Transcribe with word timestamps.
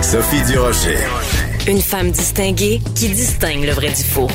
Sophie 0.00 0.42
Durocher. 0.50 0.96
Une 1.68 1.82
femme 1.82 2.12
distinguée 2.12 2.80
qui 2.94 3.10
distingue 3.10 3.64
le 3.64 3.72
vrai 3.72 3.88
du 3.88 4.02
faux. 4.02 4.28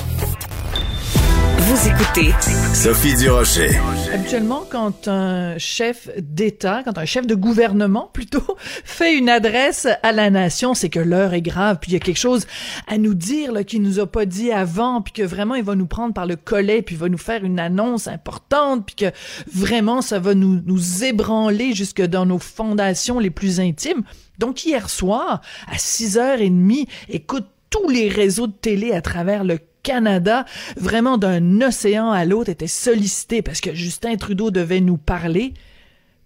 Vous 1.58 1.88
écoutez 1.88 2.32
Sophie 2.76 3.16
Durocher. 3.16 3.72
Habituellement, 4.14 4.64
quand 4.70 5.08
un 5.08 5.58
chef 5.58 6.10
d'État, 6.20 6.84
quand 6.84 7.00
un 7.00 7.06
chef 7.06 7.26
de 7.26 7.34
gouvernement 7.34 8.12
plutôt, 8.14 8.56
fait 8.84 9.18
une 9.18 9.30
adresse 9.30 9.88
à 10.04 10.12
la 10.12 10.30
nation, 10.30 10.76
c'est 10.76 10.90
que 10.90 11.00
l'heure 11.00 11.34
est 11.34 11.42
grave, 11.42 11.80
puis 11.82 11.92
il 11.92 11.94
y 11.96 11.98
a 11.98 12.00
quelque 12.00 12.20
chose 12.20 12.46
à 12.88 13.00
nous 13.00 13.16
dire 13.16 13.52
là, 13.52 13.64
qu'il 13.64 13.82
nous 13.82 14.00
a 14.00 14.06
pas 14.06 14.26
dit 14.26 14.52
avant, 14.52 15.02
puis 15.02 15.12
que 15.12 15.24
vraiment 15.24 15.56
il 15.56 15.64
va 15.64 15.74
nous 15.74 15.88
prendre 15.88 16.14
par 16.14 16.28
le 16.28 16.36
collet, 16.36 16.84
puis 16.84 16.94
il 16.94 17.00
va 17.00 17.10
nous 17.10 17.18
faire 17.18 17.44
une 17.44 17.60
annonce 17.60 18.08
importante, 18.08 18.86
puis 18.86 18.96
que 18.96 19.12
vraiment 19.52 20.04
ça 20.04 20.20
va 20.20 20.36
nous, 20.36 20.62
nous 20.64 21.04
ébranler 21.04 21.74
jusque 21.74 22.04
dans 22.04 22.28
nos 22.28 22.40
fondations 22.40 23.18
les 23.18 23.32
plus 23.32 23.60
intimes. 23.60 24.04
Donc 24.38 24.66
hier 24.66 24.90
soir, 24.90 25.42
à 25.68 25.76
6h30, 25.76 26.88
écoute 27.10 27.48
tous 27.70 27.90
les 27.90 28.10
réseaux 28.10 28.48
de 28.48 28.54
télé 28.54 28.94
à 28.94 29.02
travers 29.02 29.44
le 29.44 29.60
Canada, 29.84 30.46
vraiment 30.76 31.18
d'un 31.18 31.62
océan 31.62 32.12
à 32.12 32.26
l'autre, 32.26 32.50
étaient 32.50 32.68
sollicités 32.68 33.42
parce 33.42 33.62
que 33.62 33.74
Justin 33.74 34.18
Trudeau 34.18 34.52
devait 34.52 34.82
nous 34.82 34.98
parler. 34.98 35.54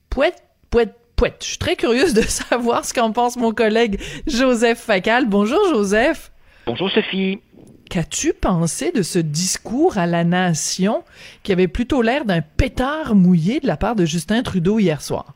Pouette, 0.10 0.42
pouette, 0.70 0.96
pouette. 1.16 1.38
Je 1.42 1.50
suis 1.50 1.58
très 1.58 1.76
curieuse 1.76 2.14
de 2.14 2.22
savoir 2.28 2.86
ce 2.86 2.94
qu'en 2.94 3.12
pense 3.12 3.38
mon 3.38 3.54
collègue 3.54 4.00
Joseph 4.28 4.80
Facal. 4.80 5.28
Bonjour 5.28 5.60
Joseph. 5.70 6.32
Bonjour 6.66 6.90
Sophie. 6.90 7.40
Qu'as-tu 7.90 8.34
pensé 8.34 8.92
de 8.92 9.02
ce 9.02 9.20
discours 9.20 9.98
à 9.98 10.08
la 10.08 10.24
nation 10.24 11.04
qui 11.44 11.52
avait 11.52 11.68
plutôt 11.68 12.02
l'air 12.02 12.24
d'un 12.26 12.42
pétard 12.42 13.16
mouillé 13.16 13.60
de 13.60 13.68
la 13.68 13.78
part 13.78 13.96
de 13.96 14.06
Justin 14.06 14.44
Trudeau 14.44 14.80
hier 14.80 15.02
soir? 15.02 15.36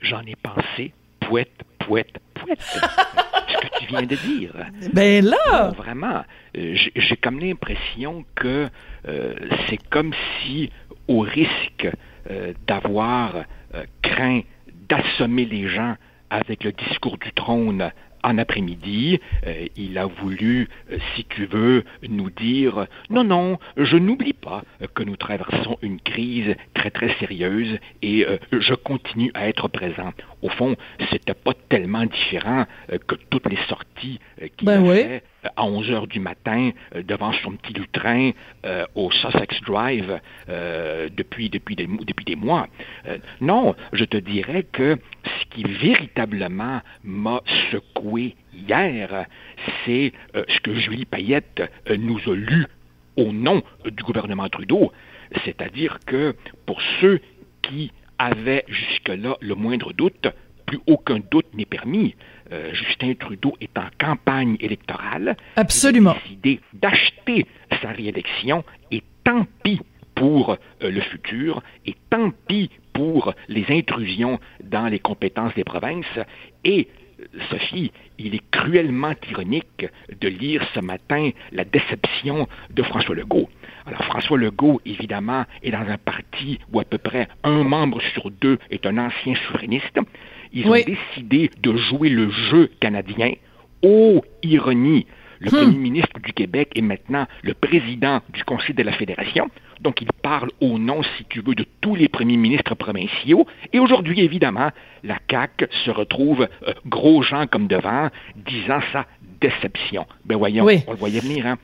J'en 0.00 0.22
ai 0.22 0.34
pensé, 0.36 0.92
pouette, 1.20 1.52
pouette, 1.88 2.18
pouette. 2.34 2.60
ce 2.60 3.56
que 3.56 3.78
tu 3.78 3.86
viens 3.86 4.02
de 4.02 4.14
dire. 4.14 4.52
Ben 4.92 5.24
là! 5.24 5.68
Non, 5.68 5.72
vraiment, 5.72 6.22
euh, 6.56 6.76
j'ai 6.94 7.16
comme 7.16 7.40
l'impression 7.40 8.26
que 8.34 8.68
euh, 9.08 9.34
c'est 9.68 9.78
comme 9.88 10.12
si, 10.42 10.70
au 11.08 11.20
risque 11.20 11.88
euh, 12.30 12.52
d'avoir 12.66 13.36
euh, 13.74 13.84
craint 14.02 14.42
d'assommer 14.90 15.46
les 15.46 15.66
gens 15.68 15.96
avec 16.28 16.62
le 16.62 16.72
discours 16.72 17.16
du 17.16 17.32
trône 17.32 17.90
en 18.24 18.38
après-midi, 18.38 19.20
euh, 19.46 19.66
il 19.76 19.98
a 19.98 20.06
voulu, 20.06 20.68
euh, 20.90 20.98
si 21.14 21.24
tu 21.24 21.46
veux, 21.46 21.84
nous 22.08 22.30
dire 22.30 22.86
non, 23.10 23.24
non, 23.24 23.58
je 23.76 23.96
n'oublie 23.96 24.32
pas 24.32 24.62
que 24.94 25.02
nous 25.02 25.16
traversons 25.16 25.78
une 25.82 26.00
crise 26.00 26.54
très 26.74 26.90
très 26.90 27.14
sérieuse 27.18 27.78
et 28.02 28.26
euh, 28.26 28.38
je 28.52 28.74
continue 28.74 29.30
à 29.34 29.48
être 29.48 29.68
présent. 29.68 30.12
Au 30.42 30.48
fond, 30.50 30.76
c'était 31.10 31.34
pas 31.34 31.52
tellement 31.68 32.04
différent 32.04 32.64
euh, 32.92 32.98
que 32.98 33.16
toutes 33.30 33.48
les 33.50 33.58
sorties 33.68 34.20
euh, 34.40 34.48
qu'il 34.56 34.66
Ben 34.66 34.82
oui. 34.82 34.96
fait 34.96 35.22
euh, 35.44 35.48
à 35.56 35.64
11 35.64 35.90
heures 35.90 36.06
du 36.06 36.20
matin 36.20 36.70
devant 36.94 37.32
son 37.32 37.52
petit 37.52 37.72
lutrin 37.72 38.30
au 38.94 39.10
Sussex 39.10 39.60
Drive 39.62 40.20
depuis, 40.48 41.48
depuis, 41.48 41.76
des, 41.76 41.86
depuis 41.86 42.24
des 42.24 42.36
mois. 42.36 42.66
Non, 43.40 43.74
je 43.92 44.04
te 44.04 44.16
dirais 44.16 44.64
que 44.64 44.98
ce 45.24 45.44
qui 45.54 45.62
véritablement 45.62 46.80
m'a 47.04 47.40
secoué 47.70 48.34
hier, 48.52 49.26
c'est 49.84 50.12
ce 50.34 50.60
que 50.60 50.74
Julie 50.74 51.04
Payette 51.04 51.62
nous 51.96 52.20
a 52.26 52.34
lu 52.34 52.66
au 53.16 53.32
nom 53.32 53.62
du 53.84 54.02
gouvernement 54.02 54.48
Trudeau. 54.48 54.92
C'est-à-dire 55.44 55.98
que 56.04 56.34
pour 56.66 56.80
ceux 57.00 57.20
qui 57.62 57.92
avaient 58.18 58.64
jusque-là 58.68 59.36
le 59.40 59.54
moindre 59.54 59.92
doute, 59.92 60.28
plus 60.66 60.80
aucun 60.86 61.20
doute 61.30 61.46
n'est 61.54 61.64
permis. 61.64 62.14
Euh, 62.52 62.72
Justin 62.72 63.14
Trudeau 63.14 63.56
est 63.60 63.76
en 63.78 63.88
campagne 63.98 64.56
électorale. 64.60 65.36
Absolument. 65.56 66.12
Il 66.12 66.16
a 66.16 66.20
décidé 66.20 66.60
d'acheter 66.74 67.46
sa 67.82 67.88
réélection 67.88 68.64
et 68.90 69.02
tant 69.24 69.46
pis 69.62 69.80
pour 70.14 70.50
euh, 70.50 70.56
le 70.90 71.00
futur 71.00 71.62
et 71.86 71.94
tant 72.10 72.30
pis 72.46 72.70
pour 72.92 73.34
les 73.48 73.64
intrusions 73.70 74.40
dans 74.62 74.88
les 74.88 74.98
compétences 74.98 75.54
des 75.54 75.64
provinces. 75.64 76.04
Et, 76.64 76.88
Sophie, 77.50 77.90
il 78.18 78.34
est 78.34 78.50
cruellement 78.50 79.14
ironique 79.30 79.86
de 80.20 80.28
lire 80.28 80.62
ce 80.74 80.80
matin 80.80 81.30
la 81.52 81.64
déception 81.64 82.46
de 82.70 82.82
François 82.82 83.14
Legault. 83.14 83.48
Alors 83.86 84.04
François 84.04 84.38
Legault, 84.38 84.80
évidemment, 84.86 85.44
est 85.62 85.70
dans 85.70 85.78
un 85.88 85.98
parti 85.98 86.58
où 86.72 86.80
à 86.80 86.84
peu 86.84 86.98
près 86.98 87.28
un 87.42 87.64
membre 87.64 88.00
sur 88.12 88.30
deux 88.30 88.58
est 88.70 88.86
un 88.86 88.98
ancien 88.98 89.34
souverainiste. 89.46 89.98
Ils 90.52 90.66
Oui. 90.68 90.82
ont 90.82 90.84
décidé 90.84 91.50
de 91.60 91.76
jouer 91.76 92.08
le 92.08 92.30
jeu 92.30 92.70
canadien. 92.80 93.32
Oh, 93.82 94.22
ironie! 94.42 95.06
Le 95.40 95.50
premier 95.50 95.76
ministre 95.78 96.18
du 96.24 96.32
Québec 96.32 96.70
est 96.74 96.80
maintenant 96.82 97.26
le 97.42 97.54
président 97.54 98.20
du 98.32 98.42
Conseil 98.44 98.74
de 98.74 98.82
la 98.82 98.92
Fédération. 98.92 99.48
Donc, 99.80 100.00
il 100.02 100.08
parle 100.22 100.50
au 100.60 100.78
nom, 100.78 101.02
si 101.16 101.24
tu 101.28 101.40
veux, 101.40 101.54
de 101.54 101.64
tous 101.80 101.94
les 101.94 102.08
premiers 102.08 102.36
ministres 102.36 102.74
provinciaux. 102.74 103.46
Et 103.72 103.78
aujourd'hui, 103.78 104.20
évidemment, 104.20 104.70
la 105.04 105.18
CAQ 105.30 105.68
se 105.84 105.90
retrouve 105.92 106.48
euh, 106.66 106.72
gros 106.86 107.22
gens 107.22 107.46
comme 107.46 107.68
devant, 107.68 108.08
disant 108.34 108.80
sa 108.92 109.06
déception. 109.40 110.06
Ben 110.24 110.36
voyons, 110.36 110.64
Oui. 110.64 110.82
on 110.88 110.92
le 110.92 110.98
voyait 110.98 111.20
venir, 111.20 111.46
hein? 111.46 111.58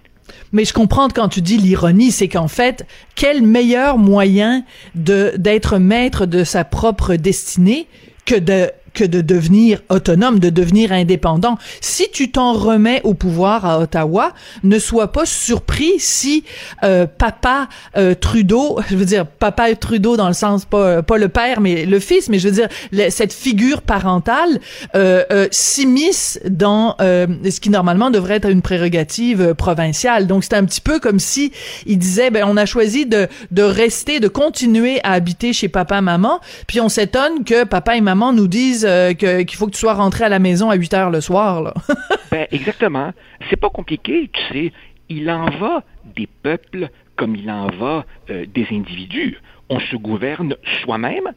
Mais 0.52 0.64
je 0.64 0.72
comprends 0.72 1.08
quand 1.08 1.28
tu 1.28 1.42
dis 1.42 1.58
l'ironie, 1.58 2.10
c'est 2.10 2.28
qu'en 2.28 2.48
fait, 2.48 2.86
quel 3.14 3.42
meilleur 3.42 3.98
moyen 3.98 4.64
de 4.94 5.32
d'être 5.36 5.78
maître 5.78 6.24
de 6.24 6.44
sa 6.44 6.64
propre 6.64 7.16
destinée 7.16 7.86
que 8.24 8.36
de 8.38 8.70
que 8.94 9.04
de 9.04 9.20
devenir 9.20 9.80
autonome, 9.88 10.38
de 10.38 10.50
devenir 10.50 10.92
indépendant. 10.92 11.58
Si 11.80 12.08
tu 12.12 12.30
t'en 12.30 12.52
remets 12.52 13.00
au 13.04 13.14
pouvoir 13.14 13.66
à 13.66 13.80
Ottawa, 13.80 14.32
ne 14.62 14.78
sois 14.78 15.12
pas 15.12 15.26
surpris 15.26 15.94
si 15.98 16.44
euh, 16.82 17.06
papa 17.06 17.68
euh, 17.96 18.14
Trudeau, 18.14 18.80
je 18.88 18.96
veux 18.96 19.04
dire 19.04 19.26
papa 19.26 19.74
Trudeau 19.74 20.16
dans 20.16 20.28
le 20.28 20.34
sens 20.34 20.64
pas 20.64 21.02
pas 21.02 21.18
le 21.18 21.28
père 21.28 21.60
mais 21.60 21.84
le 21.84 21.98
fils, 21.98 22.28
mais 22.28 22.38
je 22.38 22.48
veux 22.48 22.54
dire 22.54 22.68
cette 23.10 23.32
figure 23.32 23.82
parentale 23.82 24.60
euh, 24.94 25.24
euh, 25.30 25.48
s'immisce 25.50 26.40
dans 26.48 26.96
euh, 27.00 27.26
ce 27.50 27.60
qui 27.60 27.70
normalement 27.70 28.10
devrait 28.10 28.36
être 28.36 28.48
une 28.48 28.62
prérogative 28.62 29.40
euh, 29.40 29.54
provinciale. 29.54 30.26
Donc 30.26 30.44
c'est 30.44 30.54
un 30.54 30.64
petit 30.64 30.80
peu 30.80 31.00
comme 31.00 31.18
si 31.18 31.52
il 31.86 31.98
disait 31.98 32.30
ben 32.30 32.44
on 32.48 32.56
a 32.56 32.66
choisi 32.66 33.06
de 33.06 33.28
de 33.50 33.62
rester, 33.62 34.20
de 34.20 34.28
continuer 34.28 35.00
à 35.02 35.12
habiter 35.12 35.52
chez 35.52 35.68
papa 35.68 36.00
maman, 36.00 36.40
puis 36.66 36.80
on 36.80 36.88
s'étonne 36.88 37.44
que 37.44 37.64
papa 37.64 37.96
et 37.96 38.00
maman 38.00 38.32
nous 38.32 38.48
disent 38.48 38.83
euh, 38.84 39.12
qu'il 39.14 39.56
faut 39.56 39.66
que 39.66 39.72
tu 39.72 39.78
sois 39.78 39.94
rentré 39.94 40.24
à 40.24 40.28
la 40.28 40.38
maison 40.38 40.70
à 40.70 40.74
8 40.74 40.94
heures 40.94 41.10
le 41.10 41.20
soir 41.20 41.62
là. 41.62 41.74
Ben, 42.30 42.48
exactement. 42.50 43.12
C'est 43.48 43.56
pas 43.56 43.70
compliqué, 43.70 44.28
tu 44.32 44.42
sais. 44.52 44.72
Il 45.08 45.30
en 45.30 45.46
va 45.50 45.84
des 46.16 46.26
peuples 46.26 46.88
comme 47.14 47.36
il 47.36 47.48
en 47.48 47.68
va 47.68 48.04
euh, 48.30 48.44
des 48.52 48.66
individus. 48.72 49.38
On 49.68 49.78
se 49.78 49.94
gouverne 49.96 50.56
soi-même 50.82 51.32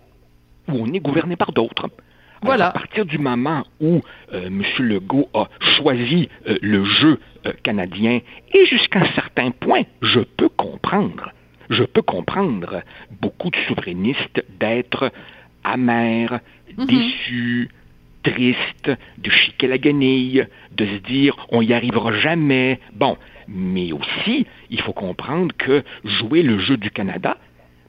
ou 0.67 0.73
on 0.73 0.91
est 0.93 0.99
gouverné 0.99 1.35
par 1.35 1.51
d'autres. 1.51 1.89
Voilà. 2.41 2.67
À 2.67 2.71
partir 2.71 3.05
du 3.05 3.17
moment 3.17 3.63
où 3.79 4.01
euh, 4.33 4.47
M. 4.47 4.63
Legault 4.79 5.29
a 5.33 5.47
choisi 5.59 6.29
euh, 6.47 6.57
le 6.61 6.83
jeu 6.83 7.19
euh, 7.45 7.53
canadien, 7.63 8.19
et 8.53 8.65
jusqu'à 8.65 8.99
un 8.99 9.11
certain 9.13 9.51
point, 9.51 9.83
je 10.01 10.19
peux 10.19 10.49
comprendre, 10.49 11.31
je 11.69 11.83
peux 11.83 12.01
comprendre 12.01 12.81
beaucoup 13.21 13.49
de 13.49 13.57
souverainistes 13.67 14.43
d'être 14.59 15.11
amers, 15.63 16.39
déçus, 16.77 17.69
tristes, 18.23 18.91
de 19.17 19.29
chiquer 19.29 19.67
la 19.67 19.77
guenille, 19.77 20.47
de 20.75 20.85
se 20.85 20.97
dire 21.07 21.35
on 21.49 21.61
y 21.61 21.73
arrivera 21.73 22.11
jamais. 22.19 22.79
Bon, 22.93 23.17
mais 23.47 23.91
aussi, 23.91 24.45
il 24.69 24.81
faut 24.81 24.93
comprendre 24.93 25.55
que 25.57 25.83
jouer 26.03 26.43
le 26.43 26.59
jeu 26.59 26.77
du 26.77 26.91
Canada, 26.91 27.37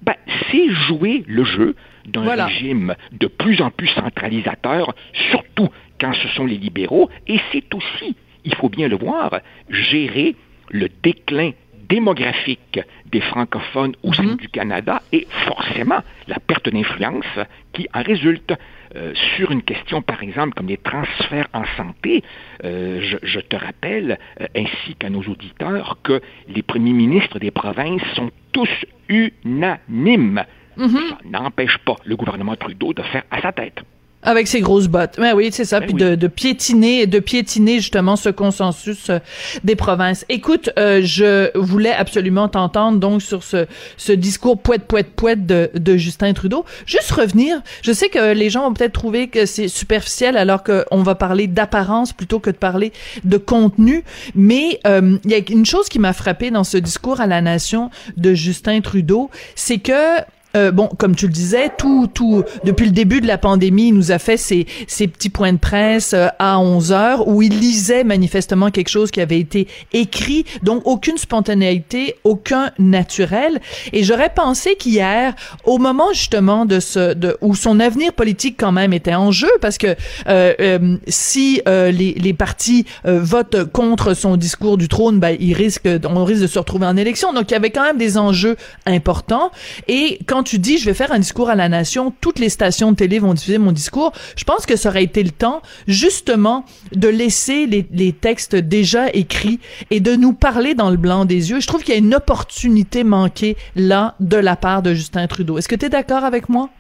ben, 0.03 0.15
c'est 0.51 0.71
jouer 0.71 1.25
le 1.27 1.45
jeu 1.45 1.75
d'un 2.07 2.23
Voilà. 2.23 2.47
régime 2.47 2.95
de 3.13 3.27
plus 3.27 3.61
en 3.61 3.71
plus 3.71 3.89
centralisateur, 3.89 4.95
surtout 5.31 5.69
quand 6.01 6.13
ce 6.15 6.29
sont 6.29 6.47
les 6.47 6.57
libéraux, 6.57 7.11
et 7.27 7.41
c'est 7.51 7.75
aussi, 7.75 8.15
il 8.45 8.55
faut 8.55 8.69
bien 8.69 8.89
le 8.89 8.97
voir, 8.97 9.41
gérer 9.69 10.37
le 10.71 10.89
déclin 11.03 11.51
démographique 11.89 12.81
des 13.07 13.21
francophones 13.21 13.95
au 14.03 14.13
sein 14.13 14.25
mhm. 14.25 14.37
du 14.37 14.49
Canada 14.49 15.03
et 15.13 15.27
forcément 15.47 16.01
la 16.27 16.39
perte 16.39 16.69
d'influence 16.69 17.25
qui 17.73 17.89
en 17.95 18.03
résulte. 18.03 18.55
Euh, 18.97 19.13
sur 19.37 19.51
une 19.51 19.63
question, 19.63 20.01
par 20.01 20.23
exemple, 20.23 20.55
comme 20.55 20.69
les 20.69 20.79
transferts 20.79 21.49
en 21.53 21.65
santé, 21.77 22.25
euh, 22.65 23.01
je, 23.23 23.41
te 23.41 23.55
rappelle, 23.55 24.19
euh, 24.41 24.47
ainsi 24.57 24.95
qu'à 24.99 25.11
nos 25.11 25.23
auditeurs, 25.23 25.99
que 26.03 26.23
les 26.49 26.63
premiers 26.63 26.95
ministres 26.95 27.39
des 27.39 27.51
provinces 27.51 28.03
sont 28.15 28.31
tous 28.53 28.71
unanimes. 29.11 30.43
Mhm. 30.79 30.89
Ça 30.89 31.19
n'empêche 31.27 31.77
pas 31.79 31.97
le 32.05 32.17
gouvernement 32.17 32.57
Trudeau 32.57 32.95
de 32.95 33.03
faire 33.03 33.25
à 33.31 33.43
sa 33.43 33.53
tête. 33.53 33.83
Avec 34.25 34.49
ses 34.49 34.61
grosses 34.61 34.89
bottes. 34.89 35.17
Mais 35.19 35.33
oui, 35.33 35.51
c'est 35.53 35.65
ça. 35.65 35.79
Ben 35.79 35.87
puis 35.87 35.95
de, 35.95 36.17
de, 36.17 36.27
piétiner, 36.27 37.07
de 37.07 37.21
piétiner 37.21 37.77
justement 37.77 38.17
ce 38.17 38.29
consensus 38.31 39.11
euh, 39.11 39.21
des 39.63 39.77
provinces. 39.77 40.25
Écoute, 40.29 40.71
euh, 40.77 41.01
je 41.05 41.57
voulais 41.57 41.93
absolument 41.93 42.49
t'entendre 42.49 42.99
donc 42.99 43.23
sur 43.23 43.45
ce, 43.45 43.67
ce 43.97 44.11
discours 44.13 44.61
poète 44.61 44.87
poète 44.87 45.11
poète 45.15 45.47
de, 45.47 45.71
de 45.73 45.97
Justin 45.97 46.33
Trudeau. 46.33 46.65
Juste 46.85 47.13
revenir. 47.13 47.63
Je 47.83 47.93
sais 47.93 48.09
que 48.09 48.33
les 48.33 48.51
gens 48.51 48.69
ont 48.69 48.75
peut-être 48.75 48.93
trouvé 48.93 49.29
que 49.29 49.47
c'est 49.47 49.69
superficiel 49.69 50.37
alors 50.37 50.65
qu'on 50.65 51.03
va 51.03 51.15
parler 51.15 51.47
d'apparence 51.47 52.13
plutôt 52.13 52.41
que 52.41 52.51
de 52.51 52.57
parler 52.57 52.93
de 53.25 53.37
contenu. 53.37 54.03
Mais 54.35 54.81
euh, 54.87 55.17
il 55.25 55.31
y 55.31 55.35
a 55.35 55.41
une 55.49 55.67
chose 55.67 55.89
qui 55.89 56.01
m'a 56.01 56.13
frappé 56.13 56.51
dans 56.51 56.65
ce 56.65 56.77
discours 56.77 57.21
à 57.21 57.29
la 57.29 57.41
nation 57.41 57.91
de 58.17 58.35
Justin 58.35 58.81
Trudeau, 58.81 59.31
c'est 59.55 59.79
que 59.79 60.19
euh, 60.57 60.71
bon, 60.71 60.89
comme 60.99 61.15
tu 61.15 61.27
le 61.27 61.33
disais, 61.33 61.71
tout, 61.77 62.09
tout, 62.13 62.43
depuis 62.65 62.87
le 62.87 62.93
début 62.93 63.21
de 63.21 63.27
la 63.27 63.37
pandémie, 63.37 63.89
il 63.89 63.95
nous 63.95 64.13
a 64.13 64.19
fait 64.19 64.39
ces, 64.39 64.67
ces 64.87 65.07
petits 65.07 65.29
points 65.29 65.53
de 65.53 65.59
presse 65.59 66.15
euh, 66.15 66.29
à 66.39 66.59
11 66.59 66.93
heures 66.93 67.29
où 67.29 67.43
il 67.43 67.59
lisait 67.59 68.03
manifestement 68.03 68.71
quelque 68.71 68.89
chose 68.89 69.11
qui 69.11 69.21
avait 69.21 69.39
été 69.39 69.69
écrit, 69.93 70.47
donc 70.63 70.83
aucune 70.87 71.19
spontanéité, 71.19 72.17
aucun 72.25 72.71
naturel. 72.79 73.61
Et 73.93 74.05
j'aurais 74.05 74.33
pensé 74.35 74.75
qu'hier, 74.77 75.35
au 75.65 75.77
moment 75.77 76.13
justement 76.13 76.65
de 76.65 76.81
ce, 76.81 77.13
de, 77.13 77.37
où 77.43 77.55
son 77.55 77.79
avenir 77.79 78.15
politique 78.15 78.57
quand 78.59 78.73
même 78.73 78.95
était 78.95 79.15
en 79.15 79.31
jeu, 79.31 79.51
parce 79.61 79.77
que 79.77 79.97
euh, 80.29 80.97
si 81.09 81.61
les, 81.67 81.91
les 82.15 82.33
partis 82.33 82.87
votent 83.05 83.65
contre 83.73 84.15
son 84.15 84.37
discours 84.37 84.79
du 84.79 84.89
trône, 84.89 85.19
ben, 85.21 85.37
il 85.39 85.53
risque, 85.53 85.89
on 86.09 86.25
risque 86.25 86.43
de 86.43 86.47
se 86.47 86.59
retrouver 86.59 86.87
en 86.87 86.97
élection. 86.97 87.33
Donc 87.33 87.51
il 87.51 87.53
y 87.53 87.57
avait 87.57 87.71
quand 87.71 87.85
même 87.85 87.99
des 87.99 88.17
enjeux 88.17 88.57
importants. 88.87 89.51
Et 89.89 90.19
quand 90.27 90.38
quand 90.39 90.45
tu 90.45 90.61
dis 90.61 90.79
je 90.79 90.85
vais 90.85 90.95
faire 90.95 91.11
un 91.11 91.19
discours 91.19 91.51
à 91.51 91.57
la 91.57 91.69
nation, 91.69 92.15
toutes 92.21 92.39
les 92.39 92.49
stations 92.49 92.93
de 92.93 92.97
télé 92.97 93.19
vont 93.19 93.35
diffuser 93.35 93.59
mon 93.59 93.73
discours, 93.73 94.13
je 94.37 94.45
pense 94.45 94.67
que 94.67 94.77
ça 94.77 94.89
aurait 94.89 95.03
été 95.03 95.25
le 95.25 95.33
temps 95.33 95.63
justement 95.89 96.65
de 96.93 97.09
laisser 97.09 97.67
les, 97.67 98.13
textes 98.13 98.55
déjà 98.55 99.11
écrits 99.13 99.59
et 99.91 99.99
de 99.99 100.15
nous 100.15 100.33
parler 100.33 100.75
dans 100.75 100.91
le 100.91 100.97
blanc 100.97 101.25
des 101.25 101.51
yeux. 101.51 101.59
Je 101.59 101.67
trouve 101.67 101.83
qu'il 101.83 101.93
y 101.93 101.97
a 101.97 101.99
une 101.99 102.15
opportunité 102.15 103.03
manquée 103.03 103.57
là 103.75 104.15
de 104.21 104.37
la 104.37 104.55
part 104.55 104.83
de 104.83 104.95
Justin 104.95 105.27
Trudeau. 105.27 105.59
Est-ce 105.59 105.69
que 105.69 105.75
tu 105.75 105.87
es 105.87 105.89
d'accord 105.89 106.23
avec 106.23 106.49
moi? 106.49 106.71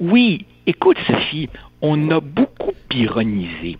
Oui. 0.00 0.46
Écoute, 0.66 0.96
Sophie, 1.06 1.50
on 1.82 2.10
a 2.12 2.20
beaucoup 2.20 2.72
ironisé 2.94 3.76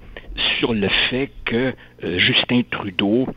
sur 0.59 0.75
le 0.75 0.91
fait 1.09 1.31
que 1.47 1.73
euh, 2.05 2.19
Justin 2.19 2.61
Trudeau 2.71 3.29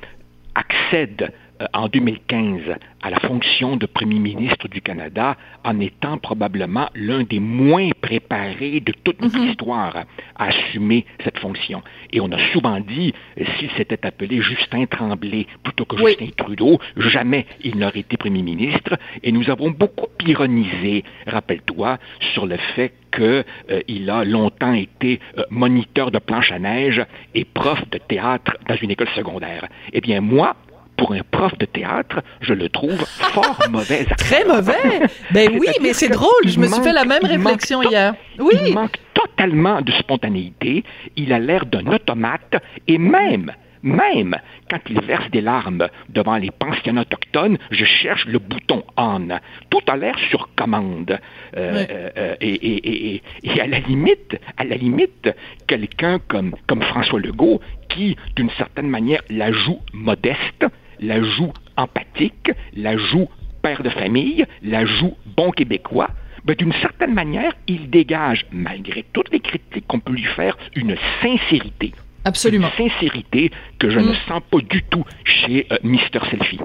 accède 0.56 1.32
en 1.74 1.88
2015 1.88 2.62
à 3.02 3.10
la 3.10 3.20
fonction 3.20 3.78
de 3.78 3.86
Premier 3.86 4.20
ministre 4.20 4.68
du 4.68 4.82
Canada 4.82 5.38
en 5.64 5.80
étant 5.80 6.18
probablement 6.18 6.90
l'un 6.96 7.24
des 7.24 7.40
moins 7.40 7.90
préparés 8.02 8.80
de 8.80 8.92
toute 9.04 9.22
notre 9.22 9.38
mhm. 9.38 9.50
histoire 9.50 10.06
à 10.36 10.46
assumer 10.46 11.06
cette 11.24 11.40
fonction. 11.40 11.82
Et 12.12 12.20
on 12.20 12.32
a 12.32 12.40
souvent 12.52 12.80
dit, 12.80 13.14
euh, 13.40 13.44
s'il 13.58 13.70
s'était 13.72 14.06
appelé 14.06 14.42
Justin 14.42 14.86
Tremblay 14.86 15.48
plutôt 15.64 15.86
que 15.86 15.98
Justin 15.98 16.30
Trudeau, 16.36 16.80
jamais 16.98 17.46
il 17.64 17.78
n'aurait 17.78 18.00
été 18.00 18.18
Premier 18.18 18.42
ministre. 18.42 18.98
Et 19.24 19.32
nous 19.32 19.50
avons 19.50 19.70
beaucoup 19.70 20.08
ironisé, 20.26 21.04
rappelle-toi, 21.28 22.00
sur 22.34 22.46
le 22.46 22.58
fait 22.76 22.94
qu'il 23.16 24.10
a 24.10 24.26
longtemps 24.26 24.74
été 24.74 25.20
euh, 25.38 25.44
moniteur 25.50 26.12
de 26.12 26.20
planche 26.20 26.52
à 26.52 26.60
neige 26.60 27.02
et 27.34 27.46
prof 27.46 27.80
de 27.90 27.98
théâtre 27.98 28.58
dans 28.68 28.76
une 28.76 28.92
école 28.92 29.10
secondaire. 29.10 29.68
Eh 29.94 30.02
bien, 30.02 30.22
moi, 30.22 30.56
pour 30.98 31.14
un 31.14 31.22
prof 31.30 31.58
de 31.58 31.66
théâtre, 31.66 32.22
je 32.42 32.54
le 32.54 32.70
trouve 32.70 32.98
fort 33.06 33.60
mauvais. 33.70 34.06
Très 34.18 34.46
mauvais? 34.46 35.08
Ben 35.32 35.58
oui, 35.60 35.68
mais 35.82 35.94
c'est 35.94 36.10
drôle. 36.10 36.48
Je 36.48 36.60
me 36.60 36.68
suis 36.68 36.82
fait 36.82 36.94
la 36.94 37.06
même 37.06 37.24
réflexion 37.24 37.82
hier. 37.84 38.16
Oui. 38.40 38.54
Il 38.68 38.74
manque 38.74 38.98
totalement 39.14 39.82
de 39.82 39.92
spontanéité. 39.94 40.84
Il 41.16 41.34
a 41.34 41.40
l'air 41.40 41.66
d'un 41.66 41.86
automate 41.88 42.56
et 42.88 42.98
même 42.98 43.52
même 43.86 44.36
quand 44.70 44.80
il 44.90 45.00
verse 45.02 45.30
des 45.30 45.42
larmes 45.42 45.88
devant 46.10 46.38
les 46.38 46.50
pensionnats 46.50 47.02
autochtones, 47.02 47.58
je 47.70 47.86
cherche 47.86 48.26
le 48.26 48.40
bouton 48.40 48.84
on. 48.98 49.28
Tout 49.70 49.82
a 49.88 49.96
l'air 49.96 50.18
sur 50.30 50.50
commande. 50.56 51.20
Euh, 51.56 52.10
euh, 52.18 52.36
et, 52.42 53.22
à 53.62 53.68
la 53.68 53.80
limite, 53.80 54.40
à 54.58 54.64
la 54.64 54.76
limite, 54.76 55.30
quelqu'un 55.68 56.20
comme, 56.28 56.56
comme 56.68 56.82
François 56.82 57.20
Legault, 57.20 57.62
qui, 57.88 58.18
d'une 58.36 58.50
certaine 58.58 58.90
manière, 58.90 59.22
la 59.30 59.52
joue 59.52 59.80
modeste, 59.94 60.66
la 61.00 61.22
joue 61.22 61.54
empathique, 61.78 62.52
la 62.76 62.98
joue 62.98 63.28
père 63.62 63.84
de 63.84 63.90
famille, 63.90 64.46
la 64.62 64.86
joue 64.86 65.16
bon 65.38 65.52
québécois, 65.52 66.10
ben, 66.46 66.56
d'une 66.56 66.74
certaine 66.74 67.14
manière, 67.14 67.54
il 67.68 67.90
dégage, 67.90 68.46
malgré 68.52 69.04
toutes 69.14 69.32
les 69.32 69.40
critiques 69.40 69.88
qu'on 69.88 70.00
peut 70.00 70.14
lui 70.14 70.24
faire, 70.24 70.56
une 70.76 70.96
sincérité. 71.22 71.94
Absolument. 72.24 72.70
Une 72.78 72.90
sincérité 72.90 73.52
que 73.80 73.90
je 73.90 74.00
ne 74.00 74.12
mm. 74.12 74.16
sens 74.28 74.42
pas 74.52 74.60
du 74.60 74.84
tout 74.84 75.04
chez 75.24 75.68
euh, 75.72 75.78
Mr. 75.84 76.20
Selfie. 76.30 76.60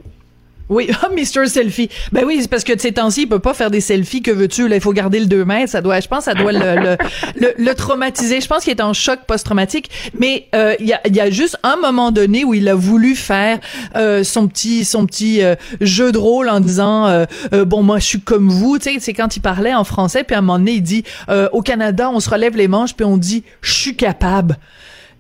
Oui, 0.71 0.89
oh, 1.05 1.13
Mr. 1.13 1.47
Selfie. 1.47 1.91
Ben 2.13 2.25
oui, 2.25 2.39
c'est 2.41 2.49
parce 2.49 2.65
que 2.65 2.73
de 2.73 2.81
ces 2.81 2.93
temps-ci, 2.93 3.23
il 3.23 3.27
peut 3.29 3.41
pas 3.41 3.53
faire 3.53 3.71
des 3.71 3.81
selfies. 3.81 4.23
Que 4.23 4.31
veux-tu? 4.31 4.69
Là, 4.69 4.77
il 4.77 4.81
faut 4.81 4.93
garder 4.93 5.19
le 5.19 5.27
2 5.27 5.45
mètres. 5.45 5.71
Ça 5.71 5.83
doit, 5.83 5.99
je 6.01 6.09
pense, 6.09 6.25
ça 6.25 6.35
doit 6.35 6.53
le, 6.53 6.97
le, 7.37 7.53
le, 7.59 7.75
traumatiser. 7.75 8.41
Je 8.41 8.47
pense 8.47 8.63
qu'il 8.63 8.71
est 8.71 8.81
en 8.81 8.93
choc 8.95 9.19
post-traumatique. 9.27 9.91
Mais 10.19 10.47
euh, 10.55 10.77
il 10.79 10.87
y, 10.87 10.93
a, 10.93 11.01
y 11.09 11.21
a 11.21 11.29
juste 11.29 11.59
un 11.65 11.77
moment 11.77 12.13
donné 12.13 12.45
où 12.45 12.55
il 12.55 12.69
a 12.69 12.75
voulu 12.77 13.17
faire 13.17 13.59
euh, 13.97 14.23
son 14.23 14.47
petit 14.47 14.85
son 14.85 15.07
petit 15.07 15.43
euh, 15.43 15.57
jeu 15.81 16.13
de 16.13 16.19
rôle 16.19 16.49
en 16.49 16.61
disant 16.61 17.27
bon 17.67 17.83
moi 17.83 17.99
je 17.99 18.07
suis 18.07 18.21
comme 18.21 18.49
vous. 18.49 18.79
Tu 18.79 18.93
sais, 18.93 18.97
c'est 19.01 19.13
quand 19.13 19.37
il 19.37 19.41
parlait 19.41 19.75
en 19.75 19.85
français. 19.85 20.23
Puis 20.23 20.37
à 20.37 20.39
un 20.39 20.43
moment 20.43 20.59
donné, 20.59 20.73
il 20.73 20.83
dit 20.83 21.05
au 21.53 21.63
Canada, 21.63 22.11
on 22.11 22.21
se 22.21 22.31
relève 22.31 22.57
les 22.57 22.69
manches 22.69 22.95
puis 22.95 23.05
on 23.05 23.17
dit 23.17 23.43
je 23.61 23.73
suis 23.73 23.97
capable. 23.97 24.57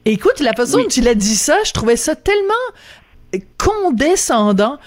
Écoute, 0.04 0.40
la 0.40 0.52
façon 0.52 0.78
dont 0.78 0.88
il 0.88 1.08
a 1.08 1.14
dit 1.14 1.34
ça, 1.34 1.56
je 1.64 1.72
trouvais 1.72 1.96
ça 1.96 2.14
tellement 2.14 2.54
condescendant 3.58 4.78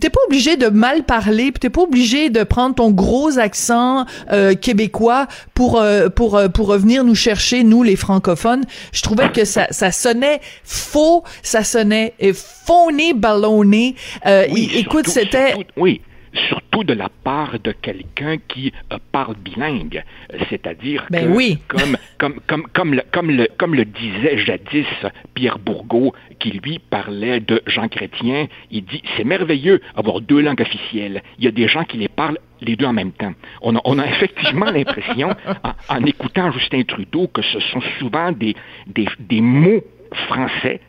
t'es 0.00 0.10
pas 0.10 0.20
obligé 0.26 0.56
de 0.56 0.68
mal 0.68 1.04
parler, 1.04 1.52
t'es 1.52 1.70
pas 1.70 1.82
obligé 1.82 2.30
de 2.30 2.42
prendre 2.44 2.74
ton 2.74 2.90
gros 2.90 3.38
accent 3.38 4.06
euh, 4.32 4.54
québécois 4.54 5.26
pour 5.54 5.80
euh, 5.80 6.08
pour 6.08 6.36
euh, 6.36 6.48
pour 6.48 6.68
revenir 6.68 7.04
nous 7.04 7.14
chercher 7.14 7.64
nous 7.64 7.82
les 7.82 7.96
francophones. 7.96 8.64
Je 8.92 9.02
trouvais 9.02 9.30
que 9.30 9.44
ça 9.44 9.66
ça 9.70 9.92
sonnait 9.92 10.40
faux, 10.64 11.24
ça 11.42 11.64
sonnait 11.64 12.14
phony 12.34 13.14
ballonné. 13.14 13.94
écoute, 14.24 15.08
c'était 15.08 15.54
oui 15.76 16.00
surtout 16.48 16.84
de 16.84 16.92
la 16.92 17.08
part 17.08 17.58
de 17.58 17.72
quelqu'un 17.72 18.36
qui 18.48 18.72
euh, 18.92 18.98
parle 19.12 19.36
bilingue, 19.36 20.04
c'est-à-dire 20.48 21.06
ben 21.10 21.32
oui. 21.32 21.58
comme, 21.68 21.96
comme, 22.18 22.40
comme, 22.46 22.66
comme, 22.72 22.94
le, 22.94 23.02
comme, 23.12 23.30
le, 23.30 23.48
comme 23.58 23.74
le 23.74 23.84
disait 23.84 24.38
jadis 24.38 24.86
Pierre 25.34 25.58
Bourgault, 25.58 26.14
qui 26.38 26.50
lui 26.50 26.78
parlait 26.78 27.40
de 27.40 27.62
Jean 27.66 27.88
Chrétien, 27.88 28.46
il 28.70 28.84
dit 28.84 29.02
c'est 29.16 29.24
merveilleux 29.24 29.80
avoir 29.94 30.20
deux 30.20 30.40
langues 30.40 30.60
officielles. 30.60 31.22
Il 31.38 31.44
y 31.44 31.48
a 31.48 31.52
des 31.52 31.68
gens 31.68 31.84
qui 31.84 31.96
les 31.96 32.08
parlent 32.08 32.38
les 32.60 32.76
deux 32.76 32.86
en 32.86 32.92
même 32.92 33.12
temps. 33.12 33.32
On 33.62 33.76
a, 33.76 33.80
on 33.84 33.98
a 33.98 34.06
effectivement 34.06 34.66
l'impression, 34.70 35.30
en, 35.62 35.72
en, 35.94 36.04
écoutant 36.04 36.50
Justin 36.52 36.82
Trudeau, 36.82 37.28
que 37.28 37.42
ce 37.42 37.60
sont 37.60 37.82
souvent 37.98 38.32
des, 38.32 38.56
des, 38.86 39.06
des 39.18 39.40
mots 39.40 39.82
français 40.28 40.80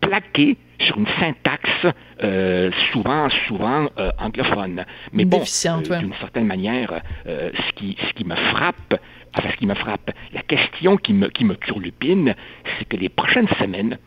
plaqués 0.00 0.56
sur 0.86 0.98
une 0.98 1.06
syntaxe 1.18 1.86
euh, 2.22 2.70
souvent, 2.92 3.28
souvent 3.46 3.88
euh, 3.98 4.10
anglophone. 4.18 4.84
Mais 5.12 5.24
bon, 5.24 5.42
euh, 5.42 5.98
d'une 5.98 6.14
certaine 6.14 6.46
manière, 6.46 7.00
ce, 7.24 7.72
qui, 7.76 7.96
ce 8.08 8.12
qui 8.14 8.24
me 8.24 8.34
frappe, 8.34 9.00
enfin 9.36 9.48
ce 9.50 9.56
qui 9.56 9.66
me 9.66 9.74
frappe, 9.74 10.10
la 10.32 10.42
question 10.42 10.96
qui 10.96 11.12
me, 11.12 11.28
qui 11.28 11.44
me 11.44 11.56
turlupine, 11.56 12.34
c'est 12.78 12.86
que 12.86 12.96
les 12.96 13.08
prochaines 13.08 13.48
semaines, 13.58 13.98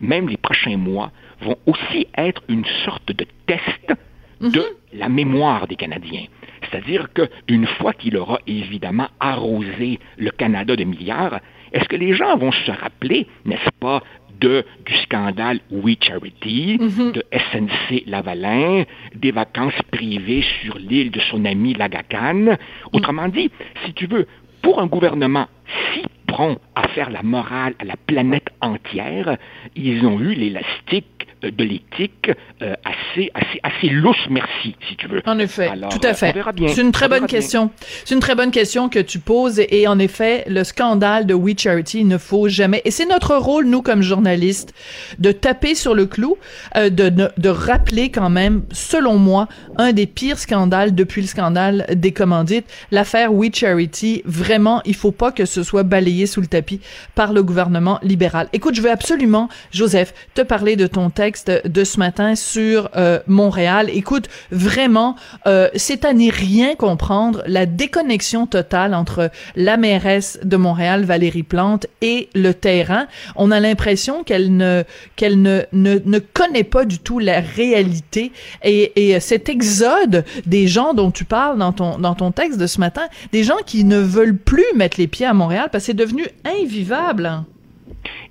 même 0.00 0.28
les 0.28 0.36
prochains 0.36 0.76
mois, 0.76 1.12
vont 1.40 1.56
aussi 1.66 2.06
être 2.16 2.42
une 2.48 2.64
sorte 2.84 3.12
de 3.12 3.26
test 3.46 3.92
de 4.40 4.58
mhm. 4.58 4.64
la 4.94 5.08
mémoire 5.08 5.66
des 5.68 5.76
Canadiens. 5.76 6.24
C'est-à-dire 6.62 7.08
qu'une 7.12 7.66
fois 7.66 7.92
qu'il 7.92 8.16
aura 8.16 8.38
évidemment 8.46 9.08
arrosé 9.20 9.98
le 10.16 10.30
Canada 10.30 10.76
de 10.76 10.84
milliards, 10.84 11.40
est-ce 11.72 11.88
que 11.88 11.96
les 11.96 12.12
gens 12.14 12.36
vont 12.36 12.52
se 12.52 12.70
rappeler, 12.70 13.26
n'est-ce 13.44 13.70
pas, 13.80 14.02
de, 14.42 14.64
du 14.84 14.94
scandale 15.04 15.60
We 15.70 15.96
Charity, 16.00 16.78
mhm. 16.80 17.12
de 17.12 17.24
SNC 17.32 18.04
Lavalin, 18.06 18.84
des 19.14 19.30
vacances 19.30 19.80
privées 19.90 20.44
sur 20.60 20.78
l'île 20.78 21.10
de 21.10 21.20
son 21.20 21.44
ami 21.44 21.74
Lagacan. 21.74 22.56
Autrement 22.92 23.28
dit, 23.28 23.50
si 23.84 23.94
tu 23.94 24.06
veux, 24.06 24.26
pour 24.62 24.80
un 24.80 24.86
gouvernement 24.86 25.46
si 25.92 26.02
prompt 26.26 26.58
à 26.74 26.88
faire 26.88 27.10
la 27.10 27.22
morale 27.22 27.74
à 27.78 27.84
la 27.84 27.96
planète 28.06 28.48
entière, 28.60 29.36
ils 29.76 30.04
ont 30.06 30.18
eu 30.20 30.34
l'élastique 30.34 31.06
de 31.42 31.64
l'éthique 31.64 32.30
assez, 32.60 33.30
assez, 33.34 33.60
assez 33.62 33.88
lousse, 33.88 34.26
merci, 34.30 34.76
si 34.88 34.96
tu 34.96 35.08
veux. 35.08 35.22
En 35.26 35.38
effet, 35.38 35.70
tout 35.90 36.06
à 36.06 36.14
fait. 36.14 36.34
C'est 36.68 36.80
une 36.80 36.92
très 36.92 37.08
bonne 37.08 37.26
question. 37.26 37.70
C'est 38.04 38.14
une 38.14 38.20
très 38.20 38.34
bonne 38.34 38.50
question 38.50 38.88
que 38.88 38.98
tu 38.98 39.18
poses 39.18 39.60
et 39.68 39.86
en 39.86 39.98
effet, 39.98 40.44
le 40.46 40.64
scandale 40.64 41.26
de 41.26 41.34
We 41.34 41.54
Charity 41.58 42.04
ne 42.04 42.18
faut 42.18 42.48
jamais. 42.48 42.82
Et 42.84 42.90
c'est 42.90 43.06
notre 43.06 43.36
rôle, 43.36 43.66
nous, 43.66 43.82
comme 43.82 44.02
journalistes, 44.02 44.72
de 45.18 45.32
taper 45.32 45.74
sur 45.74 45.94
le 45.94 46.06
clou, 46.06 46.36
de, 46.76 47.08
de 47.08 47.48
rappeler 47.48 48.10
quand 48.10 48.30
même, 48.30 48.62
selon 48.70 49.18
moi, 49.18 49.48
un 49.78 49.92
des 49.92 50.06
pires 50.06 50.38
scandales 50.38 50.94
depuis 50.94 51.22
le 51.22 51.26
scandale 51.26 51.86
des 51.94 52.12
commandites, 52.12 52.66
l'affaire 52.90 53.32
We 53.32 53.50
Charity. 53.52 54.22
Vraiment, 54.24 54.82
il 54.84 54.94
faut 54.94 55.12
pas 55.12 55.32
que 55.32 55.44
ce 55.44 55.62
soit 55.62 55.82
balayé 55.82 56.26
sous 56.26 56.40
le 56.40 56.46
tapis 56.46 56.80
par 57.14 57.32
le 57.32 57.42
gouvernement 57.42 57.98
libéral. 58.02 58.48
Écoute, 58.52 58.74
je 58.74 58.82
veux 58.82 58.90
absolument, 58.90 59.48
Joseph, 59.72 60.14
te 60.34 60.42
parler 60.42 60.76
de 60.76 60.86
ton 60.86 61.10
texte 61.10 61.31
de 61.64 61.84
ce 61.84 61.98
matin 61.98 62.34
sur 62.34 62.90
euh, 62.96 63.18
Montréal. 63.26 63.88
Écoute, 63.92 64.28
vraiment, 64.50 65.16
euh, 65.46 65.68
c'est 65.74 66.04
à 66.04 66.12
n'y 66.12 66.30
rien 66.30 66.74
comprendre 66.74 67.42
la 67.46 67.66
déconnexion 67.66 68.46
totale 68.46 68.94
entre 68.94 69.30
la 69.56 69.76
mairesse 69.76 70.38
de 70.42 70.56
Montréal, 70.56 71.04
Valérie 71.04 71.42
Plante, 71.42 71.86
et 72.00 72.28
le 72.34 72.52
terrain. 72.52 73.06
On 73.36 73.50
a 73.50 73.60
l'impression 73.60 74.24
qu'elle 74.24 74.56
ne 74.56 74.84
qu'elle 75.16 75.40
ne, 75.40 75.62
ne, 75.72 75.98
ne 76.04 76.18
connaît 76.18 76.64
pas 76.64 76.84
du 76.84 76.98
tout 76.98 77.18
la 77.18 77.40
réalité 77.40 78.32
et, 78.62 79.10
et 79.10 79.20
cet 79.20 79.48
exode 79.48 80.24
des 80.46 80.66
gens 80.66 80.94
dont 80.94 81.10
tu 81.10 81.24
parles 81.24 81.58
dans 81.58 81.72
ton 81.72 81.98
dans 81.98 82.14
ton 82.14 82.32
texte 82.32 82.58
de 82.58 82.66
ce 82.66 82.80
matin, 82.80 83.02
des 83.32 83.44
gens 83.44 83.58
qui 83.64 83.84
ne 83.84 83.98
veulent 83.98 84.36
plus 84.36 84.64
mettre 84.74 84.98
les 84.98 85.06
pieds 85.06 85.26
à 85.26 85.34
Montréal 85.34 85.68
parce 85.70 85.84
que 85.84 85.86
c'est 85.86 85.94
devenu 85.94 86.26
invivable. 86.44 87.44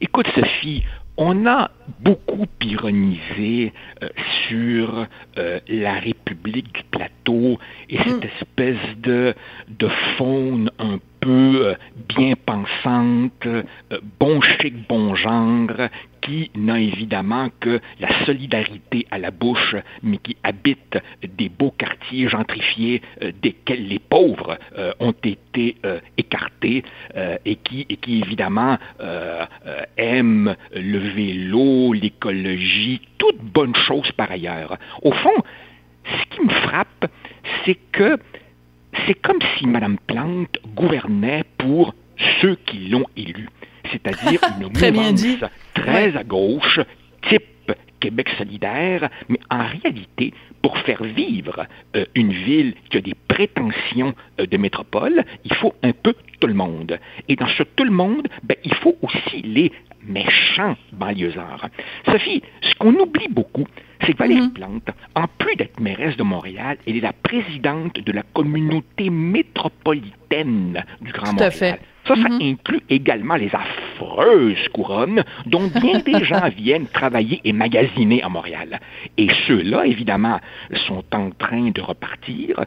Écoute, 0.02 0.28
Sophie, 0.36 0.84
on 1.18 1.46
a 1.46 1.70
beaucoup 2.00 2.48
ironisé 2.62 3.74
euh, 4.02 4.10
sur 4.48 5.08
euh, 5.38 5.60
la 5.68 5.94
République 5.94 6.74
du 6.74 6.84
plateau 6.92 7.60
et 7.90 7.98
cette 7.98 8.24
mm. 8.24 8.30
espèce 8.40 8.98
de, 8.98 9.34
de 9.70 9.88
faune 10.18 10.72
un 10.80 11.00
peu 11.20 11.68
euh, 11.68 11.76
bien 12.10 12.34
pensante, 12.46 13.48
bon 14.20 14.42
chic, 14.42 14.88
bon 14.88 15.16
genre, 15.16 15.90
qui 16.22 16.52
n'a 16.56 16.80
évidemment 16.80 17.50
que 17.60 17.80
la 18.00 18.26
solidarité 18.26 19.08
à 19.12 19.18
la 19.18 19.32
bouche, 19.32 19.76
mais 20.04 20.18
qui 20.18 20.38
habite 20.44 20.98
des 21.38 21.50
beaux 21.50 21.72
quartiers 21.72 22.30
gentrifiés 22.30 23.02
euh, 23.22 23.32
desquels 23.42 23.88
les 23.88 24.00
pauvres 24.00 24.58
euh, 24.78 24.94
ont 25.00 25.16
été 25.24 25.76
euh, 25.86 26.00
écartés 26.18 26.84
et, 27.46 27.56
qui, 27.56 27.86
et 27.90 27.98
qui 27.98 28.20
évidemment 28.20 28.78
aiment 29.98 30.56
le 30.76 30.98
vélo, 30.98 31.81
l'écologie, 31.94 33.02
toutes 33.18 33.42
bonnes 33.42 33.76
choses 33.76 34.12
par 34.12 34.32
ailleurs. 34.32 34.78
Au 35.02 35.12
fond, 35.12 35.44
ce 36.06 36.36
qui 36.36 36.46
me 36.46 36.50
frappe, 36.50 37.06
c'est 37.66 37.78
que 37.92 38.18
c'est 39.06 39.16
comme 39.16 39.40
si 39.58 39.68
Mme 39.68 39.98
Plante 40.08 40.58
gouvernait 40.76 41.44
pour 41.58 41.94
ceux 42.42 42.56
qui 42.66 42.90
l'ont 42.90 43.06
élue 43.16 43.50
c'est-à-dire 43.92 44.40
une 44.62 44.72
très 44.72 44.92
mouvance 44.92 45.26
très 45.74 46.16
à 46.16 46.24
gauche, 46.24 46.80
type 47.30 47.44
Québec 48.00 48.30
solidaire, 48.38 49.10
mais 49.30 49.40
en 49.52 49.64
réalité, 49.64 50.34
pour 50.64 50.78
faire 50.80 51.04
vivre 51.04 51.68
euh, 51.96 52.06
une 52.16 52.32
ville 52.32 52.74
qui 52.90 52.98
a 52.98 53.02
des 53.02 53.14
prétentions 53.28 54.16
euh, 54.40 54.48
de 54.48 54.58
métropole, 54.58 55.24
il 55.46 55.54
faut 55.54 55.76
un 55.84 55.92
peu 55.92 56.16
tout 56.40 56.48
le 56.48 56.56
monde. 56.56 57.00
Et 57.30 57.36
dans 57.36 57.48
ce 57.48 57.62
tout 57.62 57.84
le 57.84 57.92
monde, 57.92 58.28
ben, 58.42 58.58
il 58.64 58.74
faut 58.76 58.96
aussi 59.04 59.44
les 59.44 59.72
méchants 60.04 60.76
banlieusards. 61.02 61.68
Sophie, 62.06 62.42
ce 62.62 62.76
qu'on 62.76 62.94
oublie 62.94 63.28
beaucoup, 63.30 63.68
c'est 64.06 64.14
que 64.14 64.18
Valérie 64.18 64.42
mm-hmm. 64.42 64.54
Plante, 64.54 64.90
en 65.16 65.26
plus 65.38 65.56
d'être 65.56 65.80
mairesse 65.80 66.18
de 66.18 66.24
Montréal, 66.24 66.78
elle 66.88 66.98
est 66.98 67.02
la 67.02 67.14
présidente 67.14 68.00
de 68.00 68.12
la 68.12 68.24
communauté 68.34 69.10
métropolitaine 69.10 70.84
du 71.02 71.12
Grand 71.12 71.34
Montréal. 71.34 71.52
Fait. 71.52 71.80
Ça, 72.08 72.16
ça 72.16 72.22
mm-hmm. 72.22 72.54
inclut 72.54 72.82
également 72.90 73.36
les 73.36 73.52
affreuses 73.54 74.68
couronnes 74.74 75.24
dont 75.46 75.68
bien 75.68 76.00
des 76.06 76.24
gens 76.24 76.50
viennent 76.50 76.88
travailler 76.88 77.42
et 77.44 77.54
magasiner 77.54 78.24
à 78.24 78.30
Montréal. 78.30 78.80
Et 79.18 79.28
ceux-là, 79.48 79.86
évidemment, 79.86 80.40
sont 80.88 81.04
en 81.14 81.30
train 81.30 81.70
de 81.70 81.82
repartir. 81.82 82.60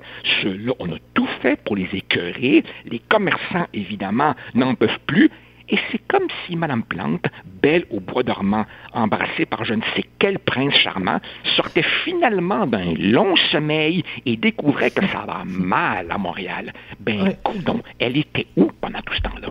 Ceux-là, 0.42 0.72
on 0.78 0.92
a 0.92 0.98
tout 1.14 1.28
fait 1.42 1.58
pour 1.64 1.74
les 1.74 1.88
écœurer. 1.92 2.62
Les 2.86 3.00
commerçants, 3.00 3.66
évidemment, 3.72 4.34
n'en 4.54 4.74
peuvent 4.74 5.00
plus. 5.06 5.30
Et 5.68 5.78
c'est 5.90 6.00
comme 6.08 6.28
si 6.46 6.56
Mme 6.56 6.82
Plante, 6.82 7.24
belle 7.62 7.86
au 7.90 8.00
bois 8.00 8.22
dormant, 8.22 8.66
embrassée 8.92 9.46
par 9.46 9.64
je 9.64 9.74
ne 9.74 9.82
sais 9.96 10.04
quel 10.18 10.38
prince 10.38 10.74
charmant, 10.74 11.20
sortait 11.56 11.84
finalement 12.04 12.66
d'un 12.66 12.92
long 12.94 13.34
sommeil 13.50 14.04
et 14.26 14.36
découvrait 14.36 14.90
que 14.90 15.06
ça 15.08 15.24
va 15.26 15.42
mal 15.46 16.06
à 16.10 16.18
Montréal. 16.18 16.72
Ben, 17.00 17.34
donc, 17.64 17.82
elle 17.98 18.16
était 18.16 18.46
où 18.56 18.70
pendant 18.80 19.00
tout 19.00 19.14
ce 19.14 19.22
temps-là? 19.22 19.48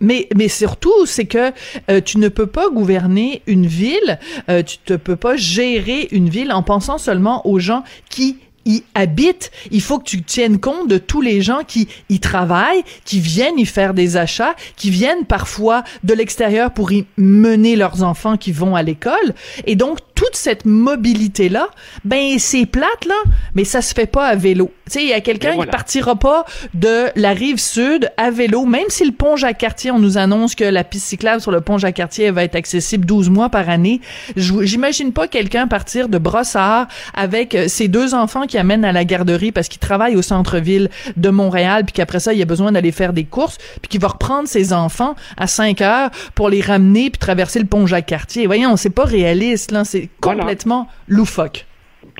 Mais, 0.00 0.28
mais 0.36 0.48
surtout, 0.48 1.06
c'est 1.06 1.26
que 1.26 1.52
euh, 1.88 2.00
tu 2.00 2.18
ne 2.18 2.28
peux 2.28 2.48
pas 2.48 2.68
gouverner 2.68 3.42
une 3.46 3.66
ville, 3.66 4.18
euh, 4.50 4.64
tu 4.64 4.78
ne 4.90 4.96
peux 4.96 5.14
pas 5.14 5.36
gérer 5.36 6.08
une 6.10 6.28
ville 6.28 6.52
en 6.52 6.64
pensant 6.64 6.98
seulement 6.98 7.46
aux 7.46 7.60
gens 7.60 7.84
qui 8.10 8.38
y 8.64 8.84
habitent. 8.94 9.50
Il 9.70 9.80
faut 9.80 9.98
que 9.98 10.04
tu 10.04 10.22
tiennes 10.22 10.58
compte 10.58 10.88
de 10.88 10.98
tous 10.98 11.20
les 11.20 11.42
gens 11.42 11.62
qui 11.66 11.88
y 12.08 12.20
travaillent, 12.20 12.82
qui 13.04 13.20
viennent 13.20 13.58
y 13.58 13.66
faire 13.66 13.94
des 13.94 14.16
achats, 14.16 14.54
qui 14.76 14.90
viennent 14.90 15.24
parfois 15.24 15.84
de 16.04 16.14
l'extérieur 16.14 16.72
pour 16.72 16.92
y 16.92 17.06
mener 17.16 17.76
leurs 17.76 18.02
enfants 18.02 18.36
qui 18.36 18.52
vont 18.52 18.76
à 18.76 18.82
l'école. 18.82 19.34
Et 19.66 19.76
donc, 19.76 19.98
toute 20.22 20.36
cette 20.36 20.66
mobilité-là, 20.66 21.66
ben, 22.04 22.38
c'est 22.38 22.64
plate, 22.64 23.06
là, 23.06 23.16
mais 23.56 23.64
ça 23.64 23.82
se 23.82 23.92
fait 23.92 24.06
pas 24.06 24.26
à 24.26 24.36
vélo. 24.36 24.70
Tu 24.86 24.92
sais, 24.92 25.02
il 25.02 25.08
y 25.08 25.12
a 25.12 25.20
quelqu'un 25.20 25.56
qui 25.56 25.66
partira 25.66 26.14
pas 26.14 26.44
de 26.74 27.06
la 27.16 27.32
rive 27.32 27.58
sud 27.58 28.08
à 28.16 28.30
vélo, 28.30 28.64
même 28.64 28.84
si 28.88 29.04
le 29.04 29.10
pont 29.10 29.34
Jacques-Cartier, 29.34 29.90
on 29.90 29.98
nous 29.98 30.18
annonce 30.18 30.54
que 30.54 30.62
la 30.62 30.84
piste 30.84 31.06
cyclable 31.06 31.40
sur 31.40 31.50
le 31.50 31.60
pont 31.60 31.76
Jacques-Cartier 31.76 32.30
va 32.30 32.44
être 32.44 32.54
accessible 32.54 33.04
12 33.04 33.30
mois 33.30 33.48
par 33.48 33.68
année. 33.68 34.00
J'imagine 34.36 35.12
pas 35.12 35.26
quelqu'un 35.26 35.66
partir 35.66 36.08
de 36.08 36.18
Brossard 36.18 36.86
avec 37.14 37.56
euh, 37.56 37.66
ses 37.66 37.88
deux 37.88 38.14
enfants 38.14 38.46
qui 38.46 38.58
amènent 38.58 38.84
à 38.84 38.92
la 38.92 39.04
garderie 39.04 39.50
parce 39.50 39.66
qu'il 39.66 39.80
travaille 39.80 40.14
au 40.14 40.22
centre-ville 40.22 40.88
de 41.16 41.30
Montréal, 41.30 41.84
puis 41.84 41.94
qu'après 41.94 42.20
ça, 42.20 42.32
il 42.32 42.40
a 42.40 42.44
besoin 42.44 42.70
d'aller 42.70 42.92
faire 42.92 43.12
des 43.12 43.24
courses, 43.24 43.58
puis 43.80 43.88
qu'il 43.88 44.00
va 44.00 44.08
reprendre 44.08 44.46
ses 44.46 44.72
enfants 44.72 45.16
à 45.36 45.48
5 45.48 45.80
heures 45.80 46.10
pour 46.36 46.48
les 46.48 46.60
ramener 46.60 47.10
puis 47.10 47.18
traverser 47.18 47.58
le 47.58 47.66
pont 47.66 47.88
Jacques-Cartier. 47.88 48.46
Voyons, 48.46 48.76
c'est 48.76 48.90
pas 48.90 49.04
réaliste, 49.04 49.72
là. 49.72 49.84
C'est 49.84 50.08
complètement 50.20 50.88
loufoque. 51.08 51.66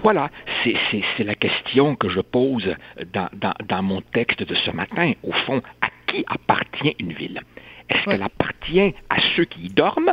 Voilà, 0.03 0.31
c'est 0.63 1.25
la 1.25 1.35
question 1.35 1.97
que 1.97 2.09
je 2.09 2.21
pose 2.21 2.75
dans, 3.13 3.29
dans, 3.69 3.83
mon 3.83 4.01
texte 4.01 4.43
de 4.43 4.55
ce 4.55 4.71
matin. 4.71 5.13
Au 5.25 5.33
fond, 5.33 5.61
à 5.81 5.89
qui 6.07 6.25
appartient 6.29 6.95
une 7.01 7.13
ville? 7.13 7.41
Est-ce 7.89 8.05
qu'elle 8.05 8.23
appartient 8.23 8.95
à 9.11 9.17
ceux 9.35 9.45
qui 9.45 9.67
y 9.67 9.69
dorment 9.69 10.13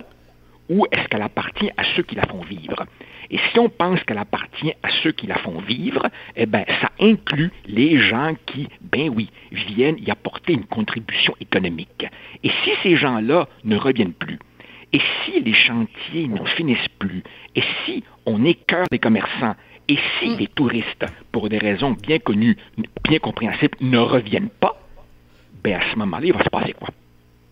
ou 0.69 0.85
est-ce 0.91 1.07
qu'elle 1.07 1.23
appartient 1.23 1.71
à 1.77 1.83
ceux 1.95 2.03
qui 2.03 2.15
la 2.15 2.25
font 2.27 2.41
vivre? 2.41 2.85
Et 3.31 3.39
si 3.51 3.59
on 3.59 3.69
pense 3.69 4.03
qu'elle 4.03 4.19
appartient 4.19 4.73
à 4.83 4.89
ceux 5.01 5.11
qui 5.11 5.27
la 5.27 5.37
font 5.37 5.59
vivre, 5.61 6.07
eh 6.35 6.45
bien, 6.45 6.63
ça 6.81 6.91
inclut 6.99 7.51
les 7.65 7.99
gens 7.99 8.35
qui, 8.45 8.67
ben 8.81 9.09
oui, 9.09 9.29
viennent 9.51 9.97
y 9.99 10.11
apporter 10.11 10.53
une 10.53 10.65
contribution 10.65 11.35
économique. 11.39 12.05
Et 12.43 12.49
si 12.63 12.71
ces 12.83 12.95
gens-là 12.97 13.47
ne 13.63 13.77
reviennent 13.77 14.13
plus, 14.13 14.39
et 14.91 15.01
si 15.23 15.39
les 15.41 15.53
chantiers 15.53 16.27
n'en 16.27 16.45
finissent 16.45 16.87
plus, 16.97 17.23
et 17.55 17.63
si 17.85 18.03
on 18.25 18.43
écœure 18.45 18.87
des 18.91 18.99
commerçants, 18.99 19.55
et 19.87 19.97
si 20.19 20.29
mm. 20.29 20.37
les 20.37 20.47
touristes, 20.47 21.05
pour 21.31 21.49
des 21.49 21.57
raisons 21.57 21.91
bien 21.91 22.19
connues, 22.19 22.57
bien 23.03 23.19
compréhensibles, 23.19 23.77
ne 23.81 23.97
reviennent 23.97 24.49
pas, 24.49 24.79
ben 25.63 25.79
à 25.79 25.91
ce 25.91 25.97
moment-là, 25.97 26.25
il 26.25 26.33
va 26.33 26.43
se 26.43 26.49
passer 26.49 26.73
quoi? 26.73 26.89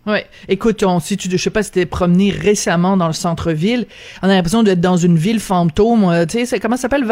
Ouais. 0.06 0.26
Écoute, 0.48 0.82
on, 0.84 1.00
si 1.00 1.18
tu, 1.18 1.28
je 1.30 1.36
sais 1.36 1.50
pas 1.50 1.62
si 1.62 1.70
t'es 1.70 1.84
promené 1.84 2.30
récemment 2.30 2.96
dans 2.96 3.08
le 3.08 3.12
centre-ville, 3.12 3.86
on 4.22 4.28
a 4.28 4.34
l'impression 4.34 4.62
d'être 4.62 4.80
dans 4.80 4.96
une 4.96 5.18
ville 5.18 5.40
fantôme. 5.40 6.04
Euh, 6.04 6.24
tu 6.24 6.46
sais, 6.46 6.60
comment 6.60 6.76
ça 6.76 6.82
s'appelle? 6.82 7.04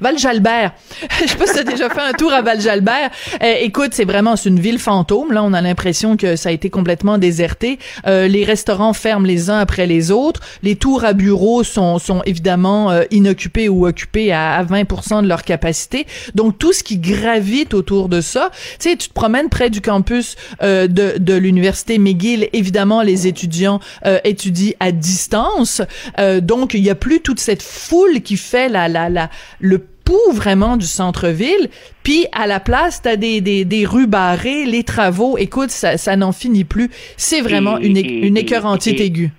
Val-Jalbert. 0.00 0.72
je 1.22 1.28
sais 1.28 1.36
pas 1.36 1.46
si 1.46 1.54
t'as 1.54 1.64
déjà 1.64 1.88
fait 1.88 2.02
un 2.02 2.12
tour 2.12 2.30
à 2.30 2.42
Val-Jalbert. 2.42 3.10
Euh, 3.42 3.54
écoute, 3.60 3.90
c'est 3.92 4.04
vraiment 4.04 4.36
c'est 4.36 4.50
une 4.50 4.60
ville 4.60 4.78
fantôme. 4.78 5.32
Là, 5.32 5.42
on 5.42 5.54
a 5.54 5.62
l'impression 5.62 6.18
que 6.18 6.36
ça 6.36 6.50
a 6.50 6.52
été 6.52 6.68
complètement 6.68 7.16
déserté. 7.16 7.78
Euh, 8.06 8.28
les 8.28 8.44
restaurants 8.44 8.92
ferment 8.92 9.26
les 9.26 9.48
uns 9.48 9.58
après 9.58 9.86
les 9.86 10.10
autres. 10.10 10.40
Les 10.62 10.76
tours 10.76 11.04
à 11.04 11.14
bureaux 11.14 11.64
sont, 11.64 11.98
sont 11.98 12.22
évidemment 12.26 12.92
inoccupés 13.10 13.70
ou 13.70 13.86
occupés 13.86 14.30
à, 14.32 14.56
à 14.56 14.64
20% 14.64 15.22
de 15.22 15.28
leur 15.28 15.44
capacité. 15.44 16.06
Donc 16.34 16.58
tout 16.58 16.74
ce 16.74 16.82
qui 16.82 16.98
gravite 16.98 17.72
autour 17.72 18.10
de 18.10 18.20
ça, 18.20 18.50
tu 18.78 18.90
sais, 18.90 18.96
tu 18.96 19.08
te 19.08 19.14
promènes 19.14 19.48
près 19.48 19.70
du 19.70 19.80
campus 19.80 20.36
de, 20.60 20.86
de 20.86 21.34
l'université 21.34 21.98
McGill 21.98 22.41
évidemment, 22.52 23.02
les 23.02 23.26
étudiants 23.26 23.80
euh, 24.06 24.18
étudient 24.24 24.72
à 24.80 24.92
distance. 24.92 25.82
Euh, 26.18 26.40
donc, 26.40 26.74
il 26.74 26.80
y 26.80 26.90
a 26.90 26.94
plus 26.94 27.20
toute 27.20 27.40
cette 27.40 27.62
foule 27.62 28.20
qui 28.20 28.36
fait 28.36 28.68
la, 28.68 28.88
la, 28.88 29.08
la, 29.08 29.30
le 29.60 29.78
pouls 29.78 30.32
vraiment 30.32 30.76
du 30.76 30.86
centre-ville. 30.86 31.68
Puis, 32.02 32.26
à 32.32 32.46
la 32.46 32.60
place, 32.60 33.02
t'as 33.02 33.16
des, 33.16 33.40
des, 33.40 33.64
des 33.64 33.86
rues 33.86 34.06
barrées, 34.06 34.64
les 34.64 34.84
travaux. 34.84 35.38
Écoute, 35.38 35.70
ça, 35.70 35.96
ça 35.96 36.16
n'en 36.16 36.32
finit 36.32 36.64
plus. 36.64 36.90
C'est 37.16 37.40
vraiment 37.40 37.78
une, 37.78 37.96
une 37.96 38.36
écœurantite 38.36 39.00
aiguë. 39.00 39.30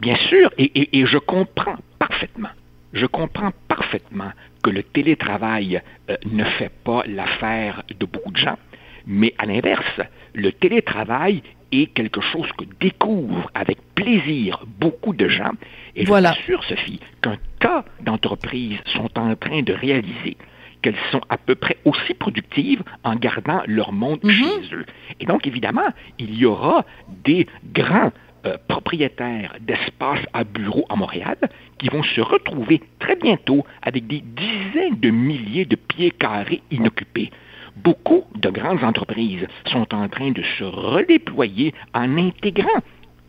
Bien 0.00 0.16
sûr, 0.28 0.50
et, 0.56 0.70
et, 0.74 1.00
et 1.00 1.06
je 1.06 1.18
comprends 1.18 1.76
parfaitement 1.98 2.48
je 2.92 3.06
comprends 3.06 3.52
parfaitement 3.68 4.32
que 4.62 4.70
le 4.70 4.82
télétravail 4.82 5.80
euh, 6.10 6.16
ne 6.30 6.44
fait 6.44 6.70
pas 6.84 7.02
l'affaire 7.06 7.82
de 7.98 8.06
beaucoup 8.06 8.32
de 8.32 8.36
gens, 8.36 8.58
mais 9.06 9.34
à 9.38 9.46
l'inverse, 9.46 10.00
le 10.34 10.52
télétravail 10.52 11.42
est 11.72 11.86
quelque 11.86 12.20
chose 12.20 12.48
que 12.58 12.64
découvrent 12.80 13.50
avec 13.54 13.78
plaisir 13.94 14.64
beaucoup 14.78 15.14
de 15.14 15.28
gens. 15.28 15.52
Et 15.96 16.06
je 16.06 16.12
suis 16.12 16.44
sûr, 16.44 16.64
Sophie, 16.64 17.00
qu'un 17.22 17.36
tas 17.58 17.84
d'entreprises 18.00 18.78
sont 18.86 19.10
en 19.18 19.34
train 19.36 19.62
de 19.62 19.72
réaliser 19.72 20.36
qu'elles 20.82 20.96
sont 21.12 21.20
à 21.28 21.36
peu 21.36 21.54
près 21.54 21.76
aussi 21.84 22.14
productives 22.14 22.82
en 23.04 23.14
gardant 23.16 23.62
leur 23.66 23.92
monde 23.92 24.20
mhm. 24.22 24.32
chez 24.32 24.74
eux. 24.74 24.86
Et 25.20 25.26
donc, 25.26 25.46
évidemment, 25.46 25.88
il 26.18 26.34
y 26.36 26.46
aura 26.46 26.84
des 27.24 27.46
grands 27.74 28.12
euh, 28.46 28.56
propriétaires 28.68 29.56
d'espaces 29.60 30.24
à 30.32 30.44
bureaux 30.44 30.86
à 30.88 30.96
Montréal 30.96 31.36
qui 31.78 31.88
vont 31.88 32.02
se 32.02 32.22
retrouver 32.22 32.80
très 32.98 33.16
bientôt 33.16 33.66
avec 33.82 34.06
des 34.06 34.22
dizaines 34.22 34.98
de 34.98 35.10
milliers 35.10 35.66
de 35.66 35.76
pieds 35.76 36.10
carrés 36.10 36.62
inoccupés. 36.70 37.30
Beaucoup 37.76 38.24
de 38.34 38.50
grandes 38.50 38.84
entreprises 38.84 39.46
sont 39.66 39.94
en 39.94 40.08
train 40.08 40.30
de 40.30 40.42
se 40.58 40.64
redéployer 40.64 41.74
en 41.94 42.16
intégrant 42.18 42.80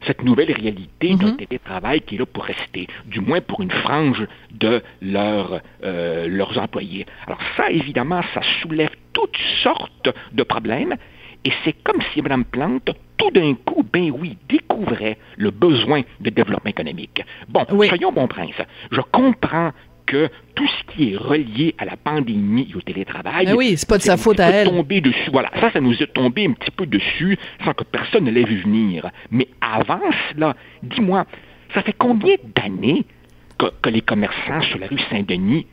cette 0.06 0.24
nouvelle 0.24 0.52
réalité 0.52 1.16
d'un 1.16 1.32
mhm. 1.32 1.38
télétravail 1.38 2.02
qui 2.02 2.16
est 2.16 2.20
là 2.20 2.26
pour 2.26 2.44
rester, 2.44 2.88
du 3.06 3.20
moins 3.20 3.42
pour 3.42 3.62
une 3.62 3.72
frange 3.72 4.26
de 4.52 4.82
euh, 5.04 6.28
leurs 6.28 6.58
employés. 6.58 7.06
Alors 7.28 7.40
ça, 7.56 7.70
évidemment, 7.70 8.22
ça 8.34 8.42
soulève 8.62 8.92
toutes 9.14 9.38
sortes 9.64 10.10
de 10.32 10.44
problèmes, 10.44 10.96
et 11.44 11.52
c'est 11.64 11.76
comme 11.84 12.02
si 12.14 12.22
Mme 12.22 12.46
Plante, 12.46 12.92
tout 13.18 13.32
d'un 13.32 13.54
coup, 13.56 13.84
ben 13.92 14.12
oui, 14.12 14.38
découvrait 14.48 15.18
le 15.38 15.52
besoin 15.52 16.02
de 16.20 16.30
développement 16.30 16.70
économique. 16.70 17.24
Bon, 17.50 17.66
soyons 17.88 18.12
bon 18.12 18.28
prince. 18.28 18.56
Je 18.92 19.02
comprends 19.02 19.72
que 20.06 20.30
tout 20.56 20.68
ce 20.68 20.94
qui 20.94 21.14
est 21.14 21.18
relié 21.18 21.76
à 21.78 21.86
la 21.86 21.98
pandémie 21.98 22.68
et 22.72 22.76
au 22.76 22.82
télétravail. 22.82 23.46
Mais 23.46 23.54
oui, 23.54 23.76
c'est 23.78 23.88
pas 23.88 23.98
de 23.98 24.04
sa 24.04 24.18
faute 24.18 24.40
à 24.40 24.50
elle. 24.50 24.68
Tombé 24.68 25.02
dessus. 25.02 25.30
Voilà, 25.32 25.50
ça, 25.60 25.72
ça 25.72 25.80
nous 25.80 25.94
est 26.02 26.14
tombé 26.14 26.46
un 26.46 26.54
petit 26.54 26.72
peu 26.72 26.86
dessus 26.86 27.38
sans 27.64 27.74
que 27.74 27.84
personne 27.84 28.26
ne 28.26 28.32
l'ait 28.32 28.44
vu 28.44 28.62
venir. 28.62 29.10
Mais 29.32 29.48
avant 29.62 30.02
cela, 30.32 30.56
dis-moi, 30.84 31.26
ça 31.74 31.82
fait 31.82 31.96
combien 31.98 32.36
d'années 32.56 33.06
que, 33.58 33.90
les 33.90 34.02
commerçants 34.02 34.62
sur 34.70 34.80
la 34.80 34.88
rue 34.88 35.00
Saint-Denis 35.10 35.68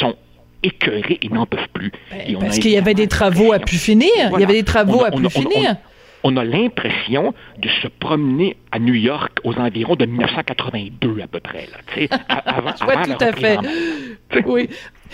sont 0.00 0.16
écœurés 0.62 1.18
et 1.20 1.28
n'en 1.28 1.46
peuvent 1.46 1.68
plus? 1.72 1.92
Ben, 2.10 2.38
parce 2.40 2.58
qu'il 2.58 2.70
y 2.70 2.78
avait 2.78 2.94
des 2.94 3.06
travaux 3.06 3.52
à 3.52 3.58
pu 3.58 3.76
finir. 3.76 4.10
Il 4.34 4.40
y 4.40 4.44
avait 4.44 4.54
des 4.54 4.64
travaux 4.64 5.04
à 5.04 5.10
pu 5.10 5.28
finir 5.28 5.76
on 6.24 6.36
a 6.38 6.44
l'impression 6.44 7.34
de 7.58 7.68
se 7.82 7.86
promener 7.86 8.56
à 8.72 8.78
New 8.78 8.94
York 8.94 9.38
aux 9.44 9.54
environs 9.54 9.94
de 9.94 10.06
1982 10.06 11.20
à 11.22 11.26
peu 11.26 11.38
près. 11.38 11.68
Là, 11.70 12.08
avant, 12.28 12.70
avant 12.70 13.02
tout 13.02 13.24
à 13.24 13.32
fait. 13.32 13.58
Oui. 14.46 14.70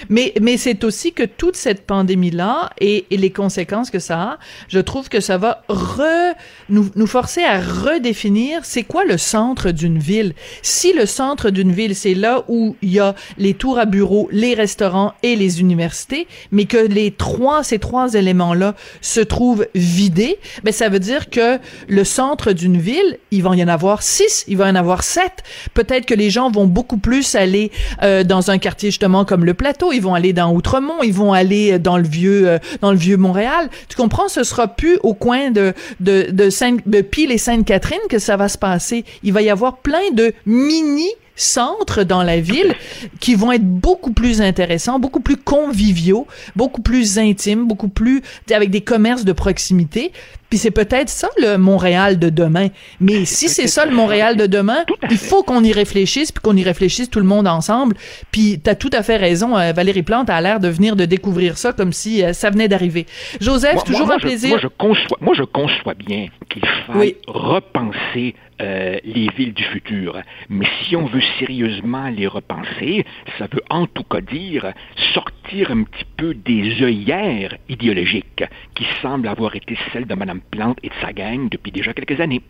Mais, 0.09 0.33
mais 0.41 0.57
c'est 0.57 0.85
aussi 0.85 1.13
que 1.13 1.25
toute 1.25 1.57
cette 1.57 1.87
pandémie-là 1.87 2.71
et, 2.81 3.07
les 3.11 3.31
conséquences 3.31 3.91
que 3.91 3.99
ça 3.99 4.23
a, 4.23 4.39
je 4.69 4.79
trouve 4.79 5.09
que 5.09 5.21
ça 5.21 5.37
va 5.37 5.63
re, 5.69 6.35
nous, 6.69 6.91
nous 6.97 7.07
forcer 7.07 7.43
à 7.43 7.61
redéfinir 7.61 8.65
c'est 8.65 8.83
quoi 8.83 9.05
le 9.05 9.19
centre 9.19 9.71
d'une 9.73 9.99
ville. 9.99 10.35
Si 10.63 10.93
le 10.93 11.05
centre 11.07 11.51
d'une 11.51 11.73
ville, 11.73 11.95
c'est 11.95 12.15
là 12.15 12.45
où 12.49 12.77
il 12.83 12.93
y 12.93 12.99
a 12.99 13.15
les 13.37 13.55
tours 13.55 13.79
à 13.79 13.85
bureaux, 13.85 14.29
les 14.33 14.55
restaurants 14.55 15.13
et 15.23 15.37
les 15.37 15.61
universités, 15.61 16.27
mais 16.51 16.65
que 16.65 16.79
les 16.79 17.11
trois, 17.11 17.63
ces 17.63 17.79
trois 17.79 18.15
éléments-là 18.15 18.75
se 19.01 19.21
trouvent 19.21 19.67
vidés, 19.75 20.39
ben 20.65 20.73
ça 20.73 20.89
veut 20.89 20.99
dire 20.99 21.31
que 21.31 21.59
le 21.89 22.05
centre 22.05 22.53
d'une 22.53 22.79
ville, 22.79 23.19
il 23.31 23.43
va 23.43 23.55
y 23.55 23.63
en 23.63 23.69
avoir 23.69 24.03
six, 24.03 24.45
il 24.49 24.57
va 24.57 24.69
y 24.69 24.71
en 24.71 24.77
avoir 24.77 25.05
sept. 25.05 25.43
Peut-être 25.75 26.07
que 26.07 26.15
les 26.15 26.31
gens 26.31 26.51
vont 26.51 26.67
beaucoup 26.67 26.99
plus 26.99 27.35
aller 27.35 27.71
euh, 28.03 28.25
dans 28.25 28.51
un 28.51 28.59
quartier 28.59 28.91
justement 28.91 29.25
comme 29.25 29.45
le 29.45 29.55
Plateau, 29.55 29.80
ils 29.93 30.03
vont 30.03 30.15
aller 30.15 30.33
dans 30.33 30.53
Outremont, 30.53 31.03
ils 31.03 31.13
vont 31.13 31.33
aller 31.33 31.79
dans 31.79 31.97
le 31.97 32.07
vieux 32.07 32.49
euh, 32.49 32.59
dans 32.81 32.93
le 32.93 32.99
vieux 32.99 33.17
Montréal. 33.17 33.71
Tu 33.89 33.97
comprends, 33.97 34.29
ce 34.29 34.45
sera 34.45 34.69
plus 34.69 34.99
au 35.03 35.15
coin 35.15 35.51
de 35.51 35.73
de 36.01 36.29
de, 36.31 36.51
Saint, 36.51 36.77
de 36.87 37.01
Pile 37.01 37.33
et 37.33 37.39
Sainte-Catherine 37.39 37.99
que 38.09 38.19
ça 38.19 38.37
va 38.37 38.49
se 38.49 38.59
passer. 38.59 39.05
Il 39.23 39.33
va 39.33 39.43
y 39.43 39.51
avoir 39.51 39.79
plein 39.79 40.11
de 40.13 40.33
mini 40.47 41.09
centres 41.37 42.05
dans 42.05 42.23
la 42.23 42.41
ville 42.41 42.75
qui 43.21 43.35
vont 43.35 43.53
être 43.53 43.65
beaucoup 43.65 44.13
plus 44.13 44.41
intéressants, 44.41 44.99
beaucoup 44.99 45.21
plus 45.21 45.37
conviviaux, 45.37 46.27
beaucoup 46.57 46.83
plus 46.83 47.19
intimes, 47.19 47.67
beaucoup 47.67 47.89
plus 47.89 48.23
avec 48.51 48.71
des 48.71 48.81
commerces 48.81 49.25
de 49.25 49.33
proximité. 49.33 50.13
Puis 50.51 50.59
c'est 50.59 50.73
peut-être 50.73 51.09
ça 51.09 51.29
le 51.39 51.57
Montréal 51.57 52.19
de 52.19 52.29
demain. 52.29 52.69
Mais 52.99 53.25
si 53.25 53.49
c'est 53.49 53.69
ça 53.69 53.87
le 53.87 53.93
Montréal 53.93 54.37
de 54.37 54.47
demain, 54.47 54.85
il 55.09 55.17
faut 55.17 55.45
qu'on 55.45 55.63
y 55.63 55.73
réfléchisse, 55.73 56.33
puis 56.33 56.43
qu'on 56.43 56.57
y 56.57 56.65
réfléchisse 56.65 57.09
tout 57.09 57.21
le 57.21 57.25
monde 57.25 57.47
ensemble. 57.47 57.95
Puis 58.33 58.59
t'as 58.61 58.75
tout 58.75 58.91
à 58.93 59.05
fait 59.05 59.17
raison. 59.17 59.57
Euh, 59.57 59.73
Valérie 59.73 60.03
Plante 60.03 60.29
a 60.29 60.41
l'air 60.41 60.59
de 60.59 60.69
venir 60.69 60.97
de 60.97 61.05
découvrir 61.05 61.57
ça 61.57 61.73
comme 61.73 61.93
si 61.93 62.25
euh, 62.25 62.33
ça 62.33 62.51
venait 62.51 62.67
d'arriver. 62.67 63.07
Joseph, 63.41 63.85
toujours 63.85 64.11
un 64.11 64.19
plaisir. 64.19 64.51
moi, 64.51 64.59
je 64.61 64.67
conçois, 64.67 65.19
moi, 65.21 65.35
je 65.37 65.45
conçois 65.45 65.95
bien 65.95 66.27
qu'il 66.49 66.63
faille 66.87 67.17
repenser 67.29 68.35
euh, 68.61 68.99
les 69.05 69.29
villes 69.37 69.55
du 69.55 69.65
futur. 69.65 70.21
Mais 70.49 70.67
si 70.83 70.97
on 70.97 71.07
veut 71.07 71.23
sérieusement 71.39 72.09
les 72.09 72.27
repenser, 72.27 73.07
ça 73.39 73.47
veut 73.51 73.63
en 73.71 73.87
tout 73.87 74.05
cas 74.05 74.21
dire 74.21 74.73
sortir 75.15 75.71
un 75.71 75.85
petit 75.85 76.05
peu 76.17 76.35
des 76.35 76.83
œillères 76.83 77.57
idéologiques 77.69 78.45
qui 78.75 78.87
semblent 79.03 79.29
avoir 79.29 79.57
été 79.57 79.77
celles 79.93 80.07
de 80.07 80.15
Mme 80.15 80.41
Plante 80.51 80.79
et 80.83 80.89
de 80.89 80.95
sa 81.01 81.13
gang 81.13 81.49
depuis 81.49 81.73
déjà 81.73 81.93
quelques 81.93 82.21
années. 82.21 82.43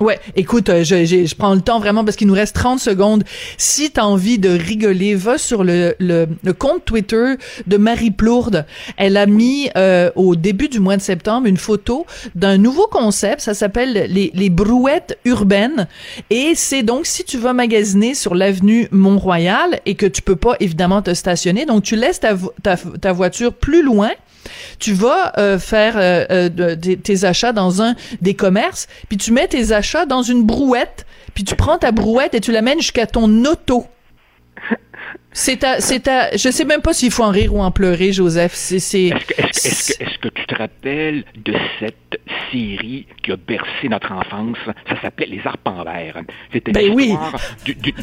Ouais, 0.00 0.18
écoute, 0.34 0.70
euh, 0.70 0.82
je, 0.82 1.04
je, 1.04 1.34
prends 1.34 1.54
le 1.54 1.60
temps 1.60 1.78
vraiment 1.78 2.06
parce 2.06 2.16
qu'il 2.16 2.26
nous 2.26 2.34
reste 2.34 2.54
30 2.54 2.80
secondes. 2.80 3.22
Si 3.58 3.90
t'as 3.90 4.04
envie 4.04 4.38
de 4.38 4.48
rigoler, 4.48 5.14
va 5.14 5.36
sur 5.36 5.62
le, 5.62 5.94
le, 5.98 6.26
le, 6.42 6.52
compte 6.54 6.86
Twitter 6.86 7.34
de 7.66 7.76
Marie 7.76 8.10
Plourde. 8.10 8.64
Elle 8.96 9.18
a 9.18 9.26
mis 9.26 9.68
euh, 9.76 10.10
au 10.16 10.36
début 10.36 10.68
du 10.68 10.80
mois 10.80 10.96
de 10.96 11.02
septembre 11.02 11.46
une 11.46 11.58
photo 11.58 12.06
d'un 12.34 12.56
nouveau 12.56 12.86
concept. 12.86 13.42
Ça 13.42 13.52
s'appelle 13.52 14.06
les, 14.08 14.30
les 14.32 14.48
brouettes 14.48 15.18
urbaines. 15.26 15.86
Et 16.30 16.54
c'est 16.54 16.82
donc 16.82 17.04
si 17.04 17.22
tu 17.24 17.36
vas 17.36 17.52
magasiner 17.52 18.14
sur 18.14 18.34
l'avenue 18.34 18.88
Mont-Royal 18.92 19.80
et 19.84 19.96
que 19.96 20.06
tu 20.06 20.22
peux 20.22 20.36
pas 20.36 20.56
évidemment 20.60 21.02
te 21.02 21.12
stationner, 21.12 21.66
donc 21.66 21.82
tu 21.82 21.96
laisses 21.96 22.20
ta, 22.20 22.34
ta, 22.62 22.78
ta 22.78 23.12
voiture 23.12 23.52
plus 23.52 23.82
loin 23.82 24.12
tu 24.80 24.94
vas 24.94 25.32
euh, 25.38 25.58
faire 25.58 25.96
euh, 25.96 26.48
euh, 26.58 26.74
tes 26.76 27.24
achats 27.24 27.52
dans 27.52 27.82
un 27.82 27.94
des 28.20 28.34
commerces, 28.34 28.88
puis 29.08 29.18
tu 29.18 29.30
mets 29.30 29.46
tes 29.46 29.72
achats 29.72 30.06
dans 30.06 30.22
une 30.22 30.42
brouette, 30.42 31.06
puis 31.34 31.44
tu 31.44 31.54
prends 31.54 31.78
ta 31.78 31.92
brouette 31.92 32.34
et 32.34 32.40
tu 32.40 32.50
l'amènes 32.50 32.80
jusqu'à 32.80 33.06
ton 33.06 33.44
auto. 33.44 33.86
C'est 35.32 35.62
à, 35.62 35.80
c'est 35.80 36.08
à, 36.08 36.36
je 36.36 36.50
sais 36.50 36.64
même 36.64 36.82
pas 36.82 36.92
s'il 36.92 37.12
faut 37.12 37.22
en 37.22 37.30
rire 37.30 37.54
ou 37.54 37.62
en 37.62 37.70
pleurer, 37.70 38.12
Joseph. 38.12 38.52
C'est, 38.54 38.80
c'est. 38.80 39.06
Est-ce 39.06 39.26
que, 39.26 40.02
est-ce 40.02 40.18
que, 40.18 40.28
tu 40.28 40.44
te 40.46 40.54
rappelles 40.56 41.24
de 41.36 41.54
cette 41.78 42.20
série 42.50 43.06
qui 43.22 43.30
a 43.30 43.36
bercé 43.36 43.88
notre 43.88 44.10
enfance? 44.10 44.56
Ça 44.88 45.00
s'appelait 45.00 45.26
Les 45.26 45.40
Arpents 45.44 45.84
Verts. 45.84 46.22
C'était 46.52 46.72
ben 46.72 46.96
l'histoire 46.96 47.36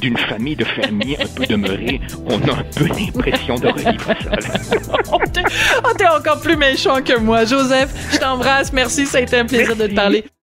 d'une 0.02 0.18
famille 0.18 0.56
de 0.56 0.64
fermiers 0.64 1.18
un 1.22 1.28
peu 1.28 1.46
demeurés. 1.46 2.00
On 2.28 2.40
a 2.48 2.54
un 2.54 2.64
peu 2.76 2.88
l'impression 2.88 3.56
de 3.56 3.68
revivre 3.68 4.06
ça. 4.06 5.12
oh, 5.12 5.92
t'es 5.98 6.08
encore 6.08 6.40
plus 6.40 6.56
méchant 6.56 7.02
que 7.02 7.20
moi, 7.20 7.44
Joseph. 7.44 7.90
Je 8.14 8.20
t'embrasse. 8.20 8.72
Merci, 8.72 9.06
ça 9.06 9.18
a 9.18 9.22
été 9.22 9.38
un 9.38 9.46
plaisir 9.46 9.76
de 9.76 9.88
te 9.88 9.94
parler. 9.94 10.24